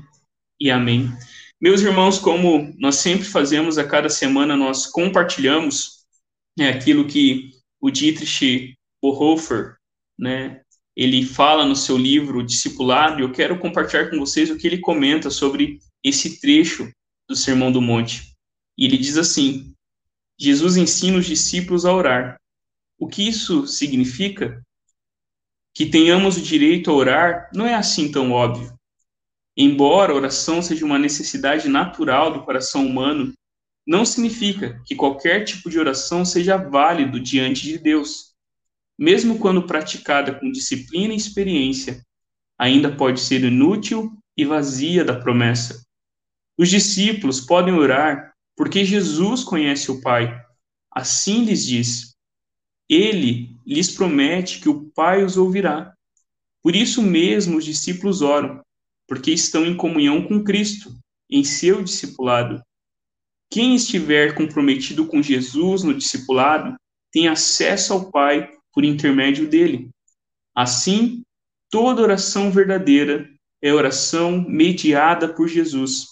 e 0.61 0.71
amém. 0.71 1.11
Meus 1.61 1.81
irmãos, 1.81 2.19
como 2.19 2.75
nós 2.79 2.97
sempre 2.97 3.25
fazemos 3.25 3.79
a 3.79 3.85
cada 3.85 4.09
semana, 4.09 4.57
nós 4.57 4.87
compartilhamos 4.87 6.05
né, 6.59 6.69
aquilo 6.69 7.07
que 7.07 7.56
o 7.81 7.91
Dietrich 7.91 8.75
Bonhoeffer, 9.03 9.77
né, 10.19 10.63
ele 10.97 11.25
fala 11.27 11.67
no 11.67 11.77
seu 11.77 11.99
livro 11.99 12.45
Discipulado, 12.45 13.21
e 13.21 13.23
eu 13.23 13.33
quero 13.33 13.59
compartilhar 13.59 14.09
com 14.09 14.19
vocês 14.19 14.51
o 14.51 14.57
que 14.57 14.67
ele 14.67 14.79
comenta 14.79 15.31
sobre 15.31 15.79
esse 16.03 16.41
trecho 16.41 16.91
do 17.29 17.37
Sermão 17.37 17.71
do 17.71 17.83
Monte. 17.83 18.35
E 18.79 18.87
ele 18.87 18.97
diz 18.97 19.19
assim: 19.19 19.75
Jesus 20.39 20.77
ensina 20.77 21.19
os 21.19 21.27
discípulos 21.27 21.85
a 21.85 21.93
orar. 21.93 22.41
O 22.99 23.07
que 23.07 23.29
isso 23.29 23.67
significa? 23.67 24.63
Que 25.75 25.85
tenhamos 25.85 26.39
o 26.39 26.43
direito 26.43 26.91
a 26.91 26.95
orar 26.95 27.51
não 27.53 27.67
é 27.67 27.75
assim 27.75 28.11
tão 28.11 28.33
óbvio. 28.33 28.75
Embora 29.55 30.13
a 30.13 30.17
oração 30.17 30.63
seja 30.63 30.85
uma 30.85 30.99
necessidade 30.99 31.69
natural 31.69 32.33
do 32.33 32.43
coração 32.43 32.87
humano, 32.87 33.35
não 33.87 34.05
significa 34.05 34.83
que 34.85 34.97
qualquer 34.97 35.45
tipo 35.45 35.71
de 35.71 35.79
oração 35.79 36.25
seja 36.25 36.57
válido 36.57 37.21
diante 37.21 37.63
de 37.63 37.79
Deus. 37.79 38.35
Mesmo 38.99 39.39
quando 39.39 39.67
praticada 39.67 40.35
com 40.35 40.51
disciplina 40.51 41.15
e 41.15 41.17
experiência, 41.17 42.05
ainda 42.59 42.95
pode 42.95 43.21
ser 43.21 43.45
inútil 43.45 44.13
e 44.37 44.45
vazia 44.45 45.05
da 45.05 45.19
promessa. 45.19 45.85
Os 46.59 46.69
discípulos 46.69 47.41
podem 47.41 47.75
orar 47.75 48.35
porque 48.57 48.85
Jesus 48.85 49.45
conhece 49.45 49.91
o 49.91 50.01
Pai. 50.01 50.35
Assim 50.91 51.45
lhes 51.45 51.65
diz: 51.65 52.17
Ele 52.89 53.57
lhes 53.67 53.91
promete 53.91 54.61
que 54.61 54.69
o 54.69 54.91
Pai 54.91 55.23
os 55.23 55.37
ouvirá. 55.37 55.95
Por 56.63 56.75
isso 56.75 57.03
mesmo 57.03 57.59
os 57.59 57.65
discípulos 57.65 58.23
oram, 58.23 58.61
porque 59.07 59.31
estão 59.31 59.65
em 59.65 59.77
comunhão 59.77 60.27
com 60.27 60.43
Cristo, 60.43 60.91
em 61.31 61.45
seu 61.45 61.83
discipulado. 61.83 62.61
Quem 63.51 63.75
estiver 63.75 64.35
comprometido 64.35 65.07
com 65.07 65.23
Jesus 65.23 65.83
no 65.83 65.95
discipulado 65.95 66.77
tem 67.13 67.29
acesso 67.29 67.93
ao 67.93 68.11
Pai 68.11 68.51
por 68.73 68.85
intermédio 68.85 69.49
dele. 69.49 69.91
Assim, 70.55 71.23
toda 71.71 72.03
oração 72.03 72.51
verdadeira 72.51 73.29
é 73.63 73.73
oração 73.73 74.45
mediada 74.49 75.33
por 75.33 75.49
Jesus. 75.49 76.07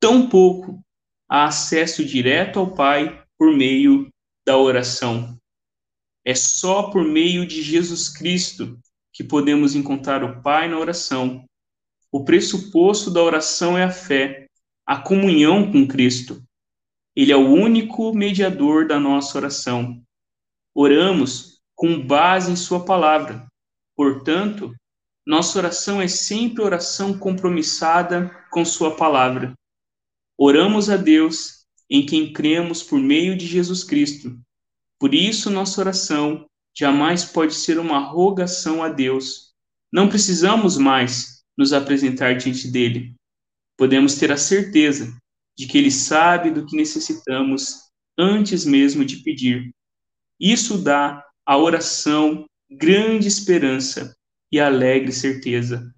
Tampouco 0.00 0.80
há 1.28 1.44
acesso 1.44 2.04
direto 2.04 2.58
ao 2.58 2.74
Pai 2.74 3.24
por 3.38 3.54
meio 3.56 4.08
da 4.44 4.56
oração. 4.56 5.38
É 6.24 6.34
só 6.34 6.90
por 6.90 7.04
meio 7.04 7.46
de 7.46 7.62
Jesus 7.62 8.08
Cristo 8.08 8.78
que 9.12 9.22
podemos 9.22 9.74
encontrar 9.74 10.24
o 10.24 10.42
Pai 10.42 10.68
na 10.68 10.78
oração. 10.78 11.44
O 12.10 12.24
pressuposto 12.24 13.10
da 13.10 13.22
oração 13.22 13.76
é 13.76 13.84
a 13.84 13.90
fé, 13.90 14.41
a 14.86 14.96
comunhão 14.96 15.70
com 15.70 15.86
Cristo. 15.86 16.42
Ele 17.14 17.32
é 17.32 17.36
o 17.36 17.50
único 17.50 18.14
mediador 18.14 18.86
da 18.86 18.98
nossa 18.98 19.38
oração. 19.38 20.02
Oramos 20.74 21.60
com 21.74 22.04
base 22.04 22.50
em 22.50 22.56
Sua 22.56 22.84
palavra. 22.84 23.46
Portanto, 23.94 24.74
nossa 25.26 25.58
oração 25.58 26.00
é 26.00 26.08
sempre 26.08 26.62
oração 26.62 27.16
compromissada 27.18 28.30
com 28.50 28.64
Sua 28.64 28.96
palavra. 28.96 29.54
Oramos 30.38 30.90
a 30.90 30.96
Deus 30.96 31.66
em 31.88 32.04
quem 32.04 32.32
cremos 32.32 32.82
por 32.82 32.98
meio 32.98 33.36
de 33.36 33.46
Jesus 33.46 33.84
Cristo. 33.84 34.36
Por 34.98 35.14
isso, 35.14 35.50
nossa 35.50 35.80
oração 35.80 36.46
jamais 36.74 37.24
pode 37.24 37.54
ser 37.54 37.78
uma 37.78 37.98
rogação 37.98 38.82
a 38.82 38.88
Deus. 38.88 39.52
Não 39.92 40.08
precisamos 40.08 40.78
mais 40.78 41.44
nos 41.56 41.72
apresentar 41.72 42.36
diante 42.36 42.68
dele. 42.68 43.14
Podemos 43.82 44.14
ter 44.14 44.30
a 44.30 44.36
certeza 44.36 45.12
de 45.58 45.66
que 45.66 45.76
ele 45.76 45.90
sabe 45.90 46.52
do 46.52 46.64
que 46.64 46.76
necessitamos 46.76 47.80
antes 48.16 48.64
mesmo 48.64 49.04
de 49.04 49.16
pedir. 49.24 49.74
Isso 50.38 50.78
dá 50.78 51.26
à 51.44 51.58
oração 51.58 52.46
grande 52.70 53.26
esperança 53.26 54.16
e 54.52 54.60
alegre 54.60 55.10
certeza. 55.10 55.92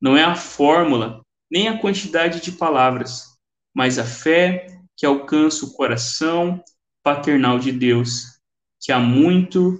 Não 0.00 0.16
é 0.16 0.24
a 0.24 0.34
fórmula, 0.34 1.20
nem 1.50 1.68
a 1.68 1.78
quantidade 1.78 2.40
de 2.40 2.50
palavras, 2.50 3.36
mas 3.74 3.98
a 3.98 4.06
fé 4.06 4.80
que 4.96 5.04
alcança 5.04 5.66
o 5.66 5.74
coração 5.74 6.64
paternal 7.02 7.58
de 7.58 7.72
Deus, 7.72 8.40
que 8.80 8.90
há 8.90 8.98
muito 8.98 9.78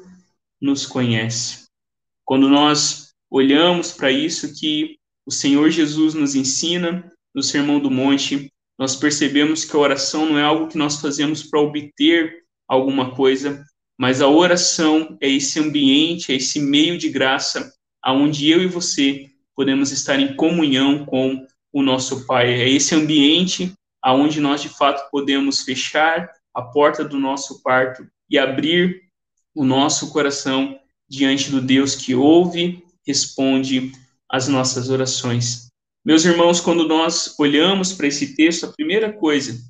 nos 0.60 0.84
conhece. 0.84 1.64
Quando 2.26 2.46
nós 2.46 3.14
olhamos 3.30 3.90
para 3.90 4.12
isso 4.12 4.54
que 4.54 4.98
o 5.24 5.30
Senhor 5.30 5.70
Jesus 5.70 6.12
nos 6.12 6.34
ensina 6.34 7.10
no 7.38 7.42
Sermão 7.42 7.78
do 7.78 7.88
Monte, 7.88 8.52
nós 8.76 8.96
percebemos 8.96 9.64
que 9.64 9.76
a 9.76 9.78
oração 9.78 10.26
não 10.26 10.36
é 10.36 10.42
algo 10.42 10.66
que 10.66 10.76
nós 10.76 11.00
fazemos 11.00 11.40
para 11.40 11.60
obter 11.60 12.42
alguma 12.66 13.14
coisa, 13.14 13.64
mas 13.96 14.20
a 14.20 14.26
oração 14.26 15.16
é 15.20 15.28
esse 15.28 15.60
ambiente, 15.60 16.32
é 16.32 16.34
esse 16.34 16.60
meio 16.60 16.98
de 16.98 17.08
graça 17.08 17.72
aonde 18.02 18.50
eu 18.50 18.60
e 18.60 18.66
você 18.66 19.30
podemos 19.54 19.92
estar 19.92 20.18
em 20.18 20.34
comunhão 20.34 21.06
com 21.06 21.46
o 21.72 21.80
nosso 21.80 22.26
Pai. 22.26 22.52
É 22.52 22.68
esse 22.68 22.92
ambiente 22.92 23.72
aonde 24.02 24.40
nós 24.40 24.60
de 24.60 24.68
fato 24.68 25.08
podemos 25.08 25.62
fechar 25.62 26.28
a 26.52 26.62
porta 26.62 27.04
do 27.04 27.20
nosso 27.20 27.62
quarto 27.62 28.04
e 28.28 28.36
abrir 28.36 29.00
o 29.54 29.64
nosso 29.64 30.12
coração 30.12 30.76
diante 31.08 31.52
do 31.52 31.60
Deus 31.60 31.94
que 31.94 32.16
ouve, 32.16 32.84
responde 33.06 33.92
às 34.28 34.48
nossas 34.48 34.90
orações. 34.90 35.67
Meus 36.08 36.24
irmãos, 36.24 36.58
quando 36.58 36.88
nós 36.88 37.34
olhamos 37.38 37.92
para 37.92 38.06
esse 38.06 38.34
texto, 38.34 38.64
a 38.64 38.72
primeira 38.72 39.12
coisa 39.12 39.60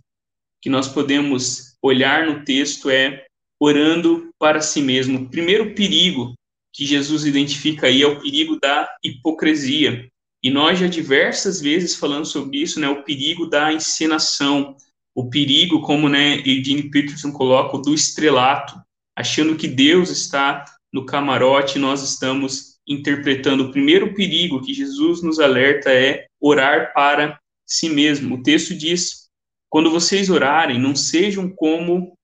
que 0.63 0.71
nós 0.71 0.87
podemos 0.87 1.77
olhar 1.83 2.27
no 2.27 2.45
texto 2.45 2.89
é 2.89 3.27
orando 3.61 4.31
para 4.39 4.61
si 4.61 4.81
mesmo. 4.81 5.19
O 5.19 5.29
primeiro 5.29 5.75
perigo 5.75 6.35
que 6.73 6.87
Jesus 6.87 7.25
identifica 7.25 7.89
aí 7.89 8.03
é 8.03 8.07
o 8.07 8.21
perigo 8.21 8.57
da 8.61 8.89
hipocrisia. 9.03 10.09
E 10.41 10.49
nós 10.49 10.79
já 10.79 10.87
diversas 10.87 11.61
vezes 11.61 11.97
falando 11.97 12.25
sobre 12.25 12.59
isso, 12.59 12.79
né, 12.79 12.89
o 12.89 13.03
perigo 13.03 13.47
da 13.47 13.73
encenação, 13.73 14.77
o 15.17 15.29
perigo, 15.29 15.83
como 15.83 16.09
né, 16.09 16.37
Eugene 16.47 16.89
Peterson 16.89 17.33
coloca, 17.33 17.79
do 17.79 17.93
estrelato, 17.93 18.81
achando 19.19 19.57
que 19.57 19.67
Deus 19.67 20.09
está 20.09 20.65
no 20.93 21.05
camarote, 21.05 21.81
nós 21.81 22.09
estamos 22.09 22.78
interpretando. 22.89 23.65
O 23.65 23.71
primeiro 23.71 24.15
perigo 24.15 24.63
que 24.63 24.73
Jesus 24.73 25.23
nos 25.23 25.39
alerta 25.39 25.93
é 25.93 26.27
orar 26.41 26.93
para 26.95 27.39
si 27.67 27.91
mesmo. 27.91 28.37
O 28.37 28.43
texto 28.43 28.75
diz: 28.75 29.29
quando 29.69 29.91
vocês 29.91 30.31
orarem, 30.31 30.81
não 30.81 30.97
sejam 30.97 31.51
como 31.51 32.17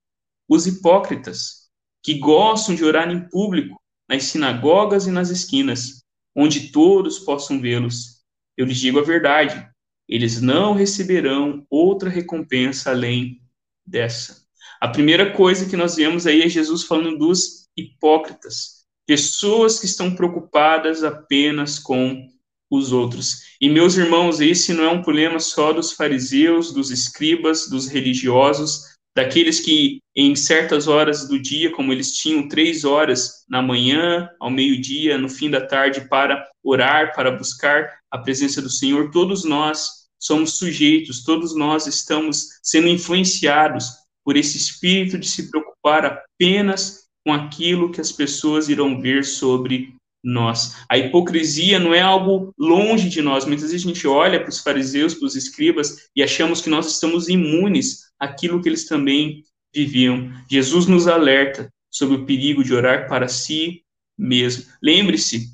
os 0.48 0.66
hipócritas, 0.66 1.68
que 2.02 2.18
gostam 2.18 2.74
de 2.74 2.84
orar 2.84 3.10
em 3.10 3.28
público, 3.28 3.80
nas 4.08 4.24
sinagogas 4.24 5.06
e 5.06 5.10
nas 5.10 5.30
esquinas, 5.30 6.02
onde 6.34 6.72
todos 6.72 7.18
possam 7.18 7.60
vê-los. 7.60 8.22
Eu 8.56 8.66
lhes 8.66 8.78
digo 8.78 8.98
a 8.98 9.02
verdade, 9.02 9.68
eles 10.08 10.40
não 10.40 10.74
receberão 10.74 11.66
outra 11.70 12.10
recompensa 12.10 12.90
além 12.90 13.40
dessa. 13.86 14.44
A 14.80 14.88
primeira 14.88 15.32
coisa 15.32 15.68
que 15.68 15.76
nós 15.76 15.96
vemos 15.96 16.26
aí 16.26 16.42
é 16.42 16.48
Jesus 16.48 16.84
falando 16.84 17.18
dos 17.18 17.68
hipócritas, 17.76 18.73
pessoas 19.06 19.78
que 19.78 19.86
estão 19.86 20.14
preocupadas 20.14 21.04
apenas 21.04 21.78
com 21.78 22.28
os 22.70 22.92
outros. 22.92 23.42
E 23.60 23.68
meus 23.68 23.96
irmãos, 23.96 24.40
esse 24.40 24.72
não 24.72 24.84
é 24.84 24.90
um 24.90 25.02
problema 25.02 25.38
só 25.38 25.72
dos 25.72 25.92
fariseus, 25.92 26.72
dos 26.72 26.90
escribas, 26.90 27.68
dos 27.68 27.86
religiosos, 27.86 28.94
daqueles 29.16 29.60
que 29.60 30.00
em 30.16 30.34
certas 30.34 30.88
horas 30.88 31.28
do 31.28 31.38
dia, 31.38 31.70
como 31.70 31.92
eles 31.92 32.16
tinham 32.16 32.48
três 32.48 32.84
horas 32.84 33.44
na 33.48 33.62
manhã, 33.62 34.28
ao 34.40 34.50
meio-dia, 34.50 35.16
no 35.16 35.28
fim 35.28 35.50
da 35.50 35.64
tarde, 35.64 36.08
para 36.08 36.44
orar, 36.62 37.14
para 37.14 37.30
buscar 37.30 37.98
a 38.10 38.18
presença 38.18 38.60
do 38.60 38.70
Senhor, 38.70 39.10
todos 39.10 39.44
nós 39.44 40.04
somos 40.18 40.56
sujeitos, 40.56 41.22
todos 41.22 41.54
nós 41.54 41.86
estamos 41.86 42.58
sendo 42.62 42.88
influenciados 42.88 43.86
por 44.24 44.36
esse 44.36 44.56
espírito 44.56 45.18
de 45.18 45.28
se 45.28 45.50
preocupar 45.50 46.04
apenas 46.06 47.03
com 47.24 47.32
aquilo 47.32 47.90
que 47.90 48.00
as 48.00 48.12
pessoas 48.12 48.68
irão 48.68 49.00
ver 49.00 49.24
sobre 49.24 49.94
nós. 50.22 50.76
A 50.88 50.96
hipocrisia 50.96 51.78
não 51.78 51.92
é 51.92 52.00
algo 52.00 52.52
longe 52.58 53.08
de 53.08 53.20
nós. 53.20 53.44
Muitas 53.44 53.70
vezes 53.70 53.86
a 53.86 53.88
gente 53.88 54.06
olha 54.06 54.40
para 54.40 54.48
os 54.48 54.60
fariseus, 54.60 55.14
para 55.14 55.26
os 55.26 55.36
escribas 55.36 56.08
e 56.16 56.22
achamos 56.22 56.60
que 56.60 56.70
nós 56.70 56.90
estamos 56.90 57.28
imunes 57.28 58.04
àquilo 58.18 58.62
que 58.62 58.68
eles 58.68 58.86
também 58.86 59.44
viviam. 59.74 60.32
Jesus 60.50 60.86
nos 60.86 61.06
alerta 61.06 61.70
sobre 61.90 62.16
o 62.16 62.24
perigo 62.24 62.64
de 62.64 62.74
orar 62.74 63.08
para 63.08 63.28
si 63.28 63.82
mesmo. 64.18 64.64
Lembre-se 64.82 65.48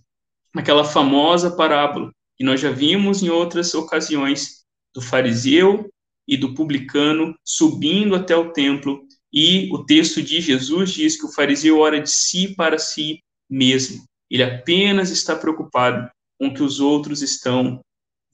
aquela 0.55 0.85
famosa 0.85 1.51
parábola 1.51 2.13
que 2.37 2.45
nós 2.45 2.61
já 2.61 2.71
vimos 2.71 3.23
em 3.23 3.29
outras 3.29 3.75
ocasiões 3.75 4.65
do 4.95 5.01
fariseu 5.01 5.91
e 6.27 6.37
do 6.37 6.55
publicano 6.55 7.35
subindo 7.45 8.15
até 8.15 8.37
o 8.37 8.53
templo 8.53 9.05
e 9.33 9.69
o 9.73 9.85
texto 9.85 10.23
de 10.23 10.41
Jesus 10.41 10.93
diz 10.93 11.19
que 11.19 11.27
o 11.27 11.33
fariseu 11.33 11.79
ora 11.79 12.01
de 12.01 12.11
si 12.11 12.55
para 12.55 12.79
si 12.79 13.23
mesmo. 13.49 14.05
Ele 14.31 14.43
apenas 14.43 15.11
está 15.11 15.37
preocupado 15.37 16.11
com 16.39 16.49
o 16.49 16.55
que 16.55 16.63
os 16.63 16.81
outros 16.81 17.23
estão 17.23 17.81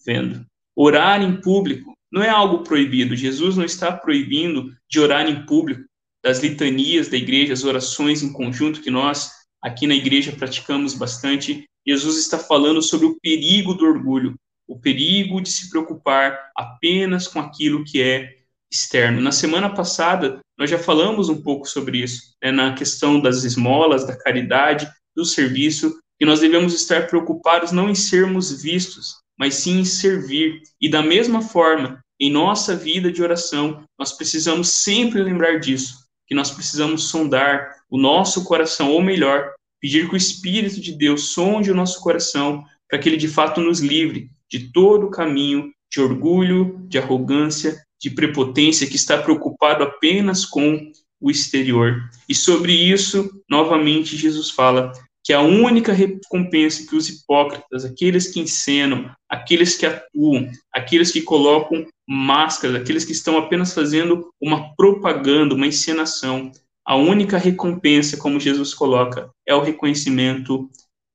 vendo. 0.04 0.44
Orar 0.74 1.22
em 1.22 1.40
público 1.40 1.94
não 2.11 2.22
é 2.22 2.28
algo 2.28 2.62
proibido. 2.62 3.16
Jesus 3.16 3.56
não 3.56 3.64
está 3.64 3.92
proibindo 3.92 4.74
de 4.88 5.00
orar 5.00 5.28
em 5.28 5.44
público. 5.44 5.85
Das 6.22 6.40
litanias 6.40 7.09
da 7.09 7.16
igreja, 7.16 7.52
as 7.52 7.64
orações 7.64 8.22
em 8.22 8.32
conjunto 8.32 8.80
que 8.80 8.90
nós 8.90 9.30
aqui 9.62 9.87
na 9.87 9.94
igreja 9.94 10.32
praticamos 10.32 10.94
bastante, 10.94 11.64
Jesus 11.87 12.18
está 12.18 12.38
falando 12.38 12.82
sobre 12.82 13.06
o 13.06 13.18
perigo 13.20 13.74
do 13.74 13.85
orgulho, 13.85 14.35
o 14.66 14.78
perigo 14.78 15.40
de 15.40 15.50
se 15.50 15.70
preocupar 15.70 16.50
apenas 16.56 17.26
com 17.28 17.40
aquilo 17.40 17.85
que 17.85 18.02
é 18.02 18.36
externo. 18.76 19.20
Na 19.20 19.32
semana 19.32 19.70
passada, 19.70 20.40
nós 20.58 20.70
já 20.70 20.78
falamos 20.78 21.28
um 21.28 21.40
pouco 21.40 21.66
sobre 21.66 22.02
isso, 22.02 22.34
né, 22.42 22.50
na 22.50 22.74
questão 22.74 23.20
das 23.20 23.44
esmolas, 23.44 24.06
da 24.06 24.16
caridade, 24.16 24.88
do 25.14 25.24
serviço, 25.24 25.98
que 26.18 26.26
nós 26.26 26.40
devemos 26.40 26.74
estar 26.74 27.06
preocupados 27.06 27.72
não 27.72 27.90
em 27.90 27.94
sermos 27.94 28.62
vistos, 28.62 29.16
mas 29.38 29.54
sim 29.54 29.80
em 29.80 29.84
servir. 29.84 30.60
E 30.80 30.88
da 30.88 31.02
mesma 31.02 31.42
forma, 31.42 32.00
em 32.18 32.30
nossa 32.30 32.74
vida 32.74 33.12
de 33.12 33.22
oração, 33.22 33.84
nós 33.98 34.12
precisamos 34.12 34.70
sempre 34.70 35.22
lembrar 35.22 35.58
disso, 35.58 35.94
que 36.26 36.34
nós 36.34 36.50
precisamos 36.50 37.08
sondar 37.08 37.74
o 37.90 37.98
nosso 37.98 38.44
coração, 38.44 38.90
ou 38.90 39.02
melhor, 39.02 39.52
pedir 39.80 40.08
que 40.08 40.14
o 40.14 40.16
Espírito 40.16 40.80
de 40.80 40.92
Deus 40.92 41.32
sonde 41.32 41.70
o 41.70 41.74
nosso 41.74 42.00
coração, 42.00 42.64
para 42.88 42.98
que 42.98 43.08
ele 43.08 43.16
de 43.16 43.28
fato 43.28 43.60
nos 43.60 43.80
livre 43.80 44.30
de 44.50 44.72
todo 44.72 45.06
o 45.06 45.10
caminho 45.10 45.70
de 45.90 46.00
orgulho, 46.00 46.84
de 46.88 46.98
arrogância, 46.98 47.82
de 48.00 48.11
prepotência, 48.11 48.87
que 48.87 48.96
está 48.96 49.18
preocupado 49.18 49.85
apenas 49.85 50.44
com 50.44 50.90
o 51.20 51.30
exterior. 51.30 52.11
E 52.28 52.35
sobre 52.35 52.72
isso, 52.72 53.42
novamente, 53.48 54.16
Jesus 54.16 54.50
fala 54.50 54.92
que 55.24 55.32
a 55.32 55.40
única 55.40 55.92
recompensa 55.92 56.87
que 56.88 56.94
os 56.94 57.09
hipócritas, 57.09 57.85
aqueles 57.85 58.28
que 58.28 58.38
encenam, 58.38 59.11
aqueles 59.28 59.76
que 59.76 59.85
atuam, 59.85 60.48
aqueles 60.72 61.11
que 61.11 61.20
colocam 61.20 61.85
máscaras, 62.09 62.76
aqueles 62.76 63.04
que 63.04 63.11
estão 63.11 63.37
apenas 63.37 63.74
fazendo 63.74 64.30
uma 64.40 64.72
propaganda, 64.76 65.54
uma 65.54 65.66
encenação, 65.66 66.52
a 66.85 66.94
única 66.94 67.38
recompensa, 67.38 68.16
como 68.16 68.38
Jesus 68.38 68.72
coloca, 68.72 69.28
é 69.44 69.52
o 69.52 69.62
reconhecimento 69.62 70.70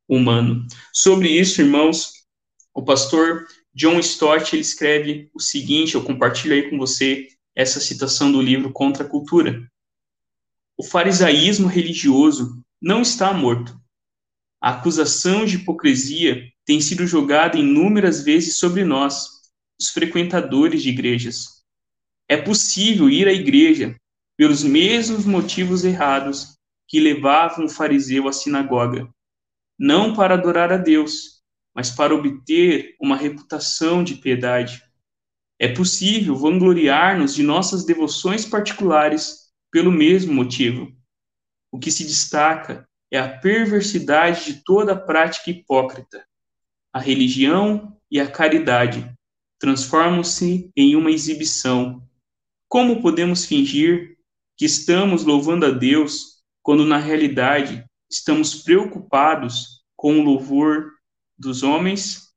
humano. 0.10 0.66
Sobre 0.92 1.30
isso, 1.30 1.62
irmãos, 1.62 2.12
o 2.74 2.84
pastor 2.84 3.48
John 3.74 4.00
Stott 4.00 4.54
ele 4.54 4.62
escreve 4.62 5.30
o 5.34 5.40
seguinte, 5.40 5.96
eu 5.96 6.04
compartilho 6.04 6.54
aí 6.54 6.70
com 6.70 6.78
você 6.78 7.28
essa 7.56 7.80
citação 7.80 8.32
do 8.32 8.42
livro 8.42 8.72
Contra 8.72 9.04
a 9.06 9.08
Cultura. 9.08 9.70
O 10.78 10.84
farisaísmo 10.84 11.68
religioso 11.68 12.64
não 12.82 13.02
está 13.02 13.34
morto. 13.34 13.80
A 14.60 14.72
acusação 14.72 15.46
de 15.46 15.58
hipocrisia 15.58 16.52
tem 16.66 16.82
sido 16.82 17.08
jogada 17.08 17.58
inúmeras 17.58 18.24
vezes 18.24 18.58
sobre 18.58 18.84
nós, 18.84 19.28
os 19.80 19.90
frequentadores 19.90 20.84
de 20.84 20.90
igrejas. 20.90 21.64
É 22.28 22.38
possível 22.38 23.10
ir 23.10 23.28
à 23.28 23.34
igreja 23.34 23.96
pelos 24.38 24.64
mesmos 24.64 25.26
motivos 25.26 25.84
errados 25.84 26.58
que 26.88 27.00
levavam 27.00 27.66
o 27.66 27.70
fariseu 27.70 28.28
à 28.28 28.34
sinagoga, 28.34 29.10
não 29.78 30.14
para 30.14 30.36
adorar 30.36 30.72
a 30.72 30.78
Deus, 30.78 31.41
mas 31.74 31.90
para 31.90 32.14
obter 32.14 32.96
uma 33.00 33.16
reputação 33.16 34.04
de 34.04 34.16
piedade. 34.16 34.84
É 35.60 35.68
possível 35.68 36.36
vangloriar-nos 36.36 37.36
de 37.36 37.44
nossas 37.44 37.86
devoções 37.86 38.46
particulares 38.46 39.52
pelo 39.72 39.92
mesmo 39.92 40.34
motivo. 40.34 40.92
O 41.72 41.80
que 41.80 41.92
se 41.92 42.04
destaca 42.04 42.88
é 43.10 43.20
a 43.20 43.38
perversidade 43.40 44.46
de 44.46 44.64
toda 44.64 44.96
prática 44.96 45.50
hipócrita. 45.50 46.26
A 46.94 47.00
religião 47.00 47.98
e 48.10 48.20
a 48.20 48.30
caridade 48.30 49.10
transformam-se 49.60 50.72
em 50.76 50.96
uma 50.96 51.12
exibição. 51.12 52.06
Como 52.68 53.02
podemos 53.02 53.46
fingir 53.46 54.18
que 54.58 54.66
estamos 54.66 55.24
louvando 55.24 55.66
a 55.66 55.72
Deus 55.72 56.42
quando 56.62 56.86
na 56.86 56.98
realidade 56.98 57.86
estamos 58.10 58.56
preocupados 58.56 59.84
com 59.96 60.20
o 60.20 60.24
louvor 60.24 60.92
dos 61.42 61.64
homens? 61.64 62.30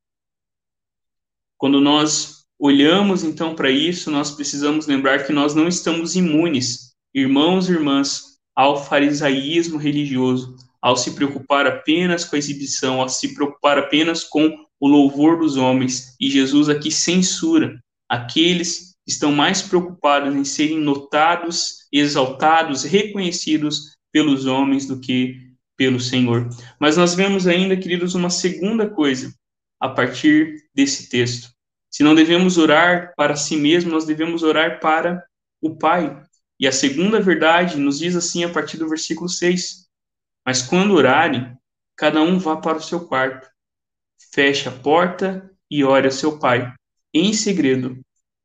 Quando 1.59 1.81
nós 1.81 2.45
olhamos 2.59 3.23
então 3.23 3.55
para 3.55 3.71
isso, 3.71 4.11
nós 4.11 4.31
precisamos 4.31 4.87
lembrar 4.87 5.27
que 5.27 5.33
nós 5.33 5.55
não 5.55 5.69
estamos 5.69 6.17
imunes, 6.17 6.95
irmãos 7.15 7.69
e 7.69 7.73
irmãs, 7.73 8.39
ao 8.57 8.83
farisaísmo 8.83 9.79
religioso, 9.79 10.57
ao 10.81 10.97
se 10.97 11.13
preocupar 11.15 11.67
apenas 11.67 12.25
com 12.25 12.37
a 12.37 12.39
exibição, 12.39 13.01
ao 13.01 13.09
se 13.09 13.35
preocupar 13.35 13.79
apenas 13.79 14.25
com 14.25 14.57
o 14.81 14.89
louvor 14.89 15.39
dos 15.39 15.57
homens. 15.57 16.15
E 16.21 16.31
Jesus 16.31 16.69
aqui 16.69 16.91
censura 16.91 17.79
aqueles 18.09 18.95
estão 19.07 19.33
mais 19.33 19.61
preocupados 19.61 20.35
em 20.35 20.45
serem 20.45 20.79
notados, 20.79 21.87
exaltados, 21.93 22.85
reconhecidos 22.85 23.95
pelos 24.13 24.47
homens 24.47 24.87
do 24.87 25.01
que 25.01 25.44
pelo 25.77 26.01
Senhor. 26.01 26.49
Mas 26.79 26.97
nós 26.97 27.15
vemos 27.15 27.47
ainda, 27.47 27.77
queridos, 27.77 28.15
uma 28.15 28.31
segunda 28.31 28.89
coisa 28.89 29.35
a 29.81 29.89
partir 29.89 30.69
desse 30.75 31.09
texto. 31.09 31.53
Se 31.91 32.03
não 32.03 32.15
devemos 32.15 32.59
orar 32.59 33.13
para 33.17 33.37
si 33.37 33.57
mesmo, 33.57 33.91
nós 33.91 34.05
devemos 34.05 34.43
orar 34.43 34.81
para 34.81 35.25
o 35.61 35.77
Pai. 35.77 36.23
E 36.59 36.67
a 36.67 36.73
segunda 36.73 37.21
verdade 37.21 37.79
nos 37.79 37.99
diz 37.99 38.17
assim 38.17 38.45
a 38.45 38.49
partir 38.49 38.77
do 38.77 38.89
versículo 38.89 39.29
6. 39.29 39.87
Mas 40.47 40.63
quando 40.63 40.95
orarem, 40.95 41.57
cada 41.97 42.21
um 42.23 42.39
vá 42.39 42.57
para 42.57 42.79
o 42.79 42.83
seu 42.83 43.07
quarto, 43.07 43.49
feche 44.33 44.69
a 44.69 44.73
porta 44.73 45.51
e 45.71 45.85
ore 45.85 46.09
a 46.09 46.11
seu 46.11 46.39
pai, 46.39 46.73
em 47.13 47.33
segredo, 47.33 48.01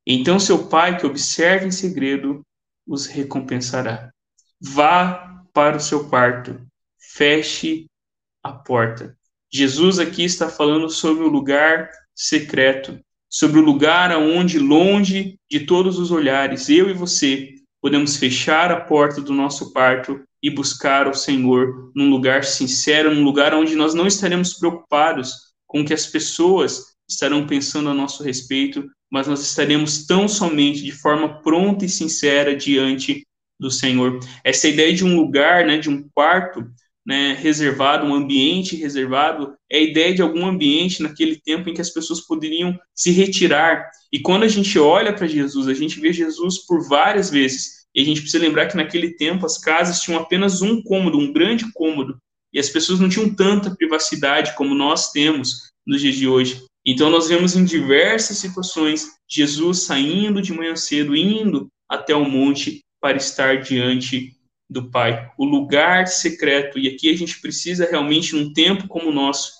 então 0.05 0.39
seu 0.39 0.67
pai, 0.67 0.97
que 0.97 1.05
observa 1.05 1.65
em 1.65 1.71
segredo, 1.71 2.41
os 2.87 3.05
recompensará. 3.05 4.11
Vá 4.59 5.45
para 5.53 5.77
o 5.77 5.79
seu 5.79 6.09
quarto, 6.09 6.59
feche 7.19 7.85
a 8.41 8.53
porta. 8.53 9.13
Jesus 9.51 9.99
aqui 9.99 10.23
está 10.23 10.47
falando 10.47 10.89
sobre 10.89 11.25
o 11.25 11.27
lugar 11.27 11.89
secreto, 12.15 12.97
sobre 13.29 13.59
o 13.59 13.61
lugar 13.61 14.09
aonde, 14.09 14.57
longe 14.57 15.37
de 15.51 15.59
todos 15.65 15.99
os 15.99 16.11
olhares, 16.11 16.69
eu 16.69 16.89
e 16.89 16.93
você 16.93 17.49
podemos 17.81 18.15
fechar 18.15 18.71
a 18.71 18.79
porta 18.79 19.19
do 19.19 19.33
nosso 19.33 19.73
quarto 19.73 20.23
e 20.41 20.49
buscar 20.49 21.09
o 21.09 21.13
Senhor 21.13 21.91
num 21.93 22.09
lugar 22.09 22.45
sincero, 22.45 23.13
num 23.13 23.25
lugar 23.25 23.53
onde 23.53 23.75
nós 23.75 23.93
não 23.93 24.07
estaremos 24.07 24.53
preocupados 24.53 25.33
com 25.67 25.81
o 25.81 25.85
que 25.85 25.93
as 25.93 26.05
pessoas 26.05 26.95
estarão 27.09 27.45
pensando 27.45 27.89
a 27.89 27.93
nosso 27.93 28.23
respeito, 28.23 28.89
mas 29.11 29.27
nós 29.27 29.41
estaremos 29.41 30.05
tão 30.05 30.25
somente 30.25 30.85
de 30.85 30.93
forma 30.93 31.41
pronta 31.41 31.83
e 31.83 31.89
sincera 31.89 32.55
diante 32.55 33.27
do 33.59 33.69
Senhor. 33.69 34.21
Essa 34.41 34.69
ideia 34.69 34.93
de 34.93 35.03
um 35.03 35.17
lugar, 35.17 35.65
né, 35.65 35.77
de 35.77 35.89
um 35.89 36.07
quarto, 36.13 36.65
né, 37.05 37.33
reservado, 37.33 38.05
um 38.05 38.13
ambiente 38.13 38.75
reservado, 38.75 39.55
é 39.71 39.77
a 39.77 39.81
ideia 39.81 40.13
de 40.13 40.21
algum 40.21 40.45
ambiente 40.45 41.01
naquele 41.01 41.39
tempo 41.39 41.69
em 41.69 41.73
que 41.73 41.81
as 41.81 41.89
pessoas 41.89 42.21
poderiam 42.21 42.77
se 42.93 43.11
retirar. 43.11 43.89
E 44.11 44.19
quando 44.19 44.43
a 44.43 44.47
gente 44.47 44.77
olha 44.77 45.13
para 45.13 45.27
Jesus, 45.27 45.67
a 45.67 45.73
gente 45.73 45.99
vê 45.99 46.13
Jesus 46.13 46.65
por 46.65 46.87
várias 46.87 47.29
vezes. 47.29 47.79
E 47.95 48.01
a 48.01 48.05
gente 48.05 48.21
precisa 48.21 48.43
lembrar 48.43 48.67
que 48.67 48.77
naquele 48.77 49.15
tempo 49.15 49.45
as 49.45 49.57
casas 49.57 50.01
tinham 50.01 50.19
apenas 50.19 50.61
um 50.61 50.81
cômodo, 50.83 51.17
um 51.17 51.33
grande 51.33 51.71
cômodo, 51.73 52.17
e 52.53 52.59
as 52.59 52.69
pessoas 52.69 52.99
não 52.99 53.09
tinham 53.09 53.33
tanta 53.33 53.75
privacidade 53.75 54.55
como 54.55 54.73
nós 54.73 55.11
temos 55.11 55.71
nos 55.85 56.01
dias 56.01 56.15
de 56.15 56.27
hoje. 56.27 56.63
Então, 56.85 57.09
nós 57.09 57.27
vemos 57.27 57.55
em 57.55 57.65
diversas 57.65 58.37
situações 58.37 59.07
Jesus 59.27 59.83
saindo 59.83 60.41
de 60.41 60.53
manhã 60.53 60.75
cedo, 60.75 61.15
indo 61.15 61.67
até 61.87 62.15
o 62.15 62.25
monte 62.25 62.81
para 63.01 63.17
estar 63.17 63.61
diante 63.61 64.33
do 64.69 64.89
Pai, 64.89 65.31
o 65.37 65.45
lugar 65.45 66.07
secreto. 66.07 66.77
E 66.77 66.87
aqui 66.87 67.09
a 67.09 67.17
gente 67.17 67.41
precisa 67.41 67.89
realmente, 67.89 68.35
num 68.35 68.53
tempo 68.53 68.87
como 68.87 69.09
o 69.09 69.13
nosso, 69.13 69.51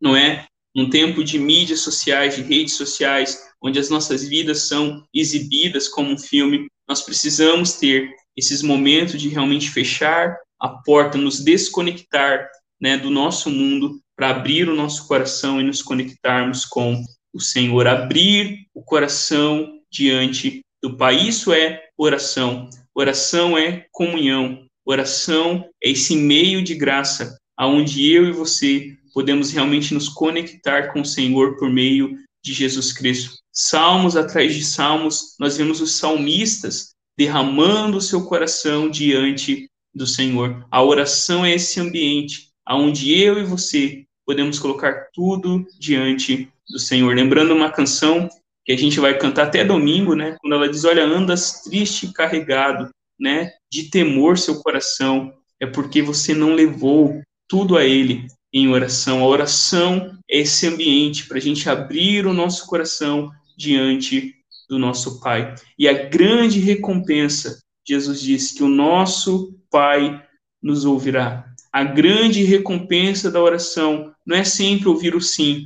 não 0.00 0.16
é? 0.16 0.46
Num 0.74 0.90
tempo 0.90 1.24
de 1.24 1.38
mídias 1.38 1.80
sociais, 1.80 2.36
de 2.36 2.42
redes 2.42 2.76
sociais, 2.76 3.42
onde 3.62 3.78
as 3.78 3.88
nossas 3.88 4.26
vidas 4.26 4.68
são 4.68 5.06
exibidas 5.14 5.88
como 5.88 6.10
um 6.10 6.18
filme, 6.18 6.66
nós 6.88 7.02
precisamos 7.02 7.74
ter 7.74 8.10
esses 8.36 8.62
momentos 8.62 9.20
de 9.20 9.28
realmente 9.28 9.70
fechar 9.70 10.36
a 10.58 10.68
porta, 10.68 11.16
nos 11.16 11.40
desconectar 11.40 12.48
né, 12.80 12.96
do 12.96 13.10
nosso 13.10 13.50
mundo 13.50 14.00
para 14.16 14.30
abrir 14.30 14.68
o 14.68 14.74
nosso 14.74 15.06
coração 15.06 15.60
e 15.60 15.64
nos 15.64 15.82
conectarmos 15.82 16.64
com 16.64 17.02
o 17.32 17.40
Senhor, 17.40 17.86
abrir 17.86 18.66
o 18.74 18.82
coração 18.82 19.80
diante 19.90 20.64
do 20.82 20.96
Pai. 20.96 21.16
Isso 21.16 21.52
é 21.52 21.82
oração. 21.96 22.68
Oração 22.94 23.56
é 23.56 23.86
comunhão. 23.90 24.66
Oração 24.84 25.64
é 25.82 25.90
esse 25.90 26.16
meio 26.16 26.62
de 26.62 26.74
graça 26.74 27.38
aonde 27.56 28.10
eu 28.10 28.26
e 28.26 28.32
você 28.32 28.96
podemos 29.14 29.50
realmente 29.50 29.94
nos 29.94 30.08
conectar 30.08 30.92
com 30.92 31.00
o 31.00 31.06
Senhor 31.06 31.56
por 31.56 31.70
meio 31.70 32.16
de 32.42 32.52
Jesus 32.52 32.92
Cristo. 32.92 33.36
Salmos 33.52 34.16
atrás 34.16 34.54
de 34.54 34.64
salmos, 34.64 35.36
nós 35.38 35.56
vemos 35.56 35.80
os 35.80 35.92
salmistas 35.92 36.94
derramando 37.16 37.98
o 37.98 38.00
seu 38.00 38.24
coração 38.24 38.90
diante 38.90 39.68
do 39.94 40.06
Senhor. 40.06 40.66
A 40.70 40.82
oração 40.82 41.44
é 41.44 41.54
esse 41.54 41.78
ambiente 41.78 42.48
aonde 42.66 43.12
eu 43.12 43.38
e 43.38 43.44
você 43.44 44.04
podemos 44.26 44.58
colocar 44.58 45.08
tudo 45.12 45.66
diante 45.78 46.48
do 46.68 46.78
Senhor. 46.78 47.14
Lembrando 47.14 47.54
uma 47.54 47.70
canção 47.70 48.28
que 48.64 48.72
a 48.72 48.76
gente 48.76 49.00
vai 49.00 49.16
cantar 49.18 49.46
até 49.46 49.64
domingo, 49.64 50.14
né? 50.14 50.36
Quando 50.40 50.54
ela 50.54 50.68
diz: 50.68 50.84
Olha, 50.84 51.04
andas 51.04 51.62
triste 51.62 52.06
e 52.06 52.12
carregado, 52.12 52.90
né? 53.18 53.52
De 53.70 53.90
temor 53.90 54.38
seu 54.38 54.62
coração, 54.62 55.32
é 55.60 55.66
porque 55.66 56.02
você 56.02 56.34
não 56.34 56.54
levou 56.54 57.20
tudo 57.48 57.76
a 57.76 57.84
Ele 57.84 58.26
em 58.52 58.68
oração. 58.68 59.22
A 59.22 59.26
oração 59.26 60.18
é 60.30 60.40
esse 60.40 60.66
ambiente 60.66 61.26
para 61.26 61.38
a 61.38 61.40
gente 61.40 61.68
abrir 61.68 62.26
o 62.26 62.32
nosso 62.32 62.66
coração 62.66 63.30
diante 63.56 64.34
do 64.68 64.78
nosso 64.78 65.20
Pai. 65.20 65.54
E 65.78 65.88
a 65.88 65.92
grande 66.08 66.58
recompensa, 66.58 67.60
Jesus 67.86 68.20
diz 68.20 68.52
que 68.52 68.62
o 68.62 68.68
nosso 68.68 69.58
Pai 69.70 70.22
nos 70.62 70.84
ouvirá. 70.84 71.46
A 71.72 71.82
grande 71.84 72.44
recompensa 72.44 73.30
da 73.30 73.40
oração 73.40 74.14
não 74.26 74.36
é 74.36 74.44
sempre 74.44 74.88
ouvir 74.88 75.14
o 75.14 75.20
sim. 75.20 75.64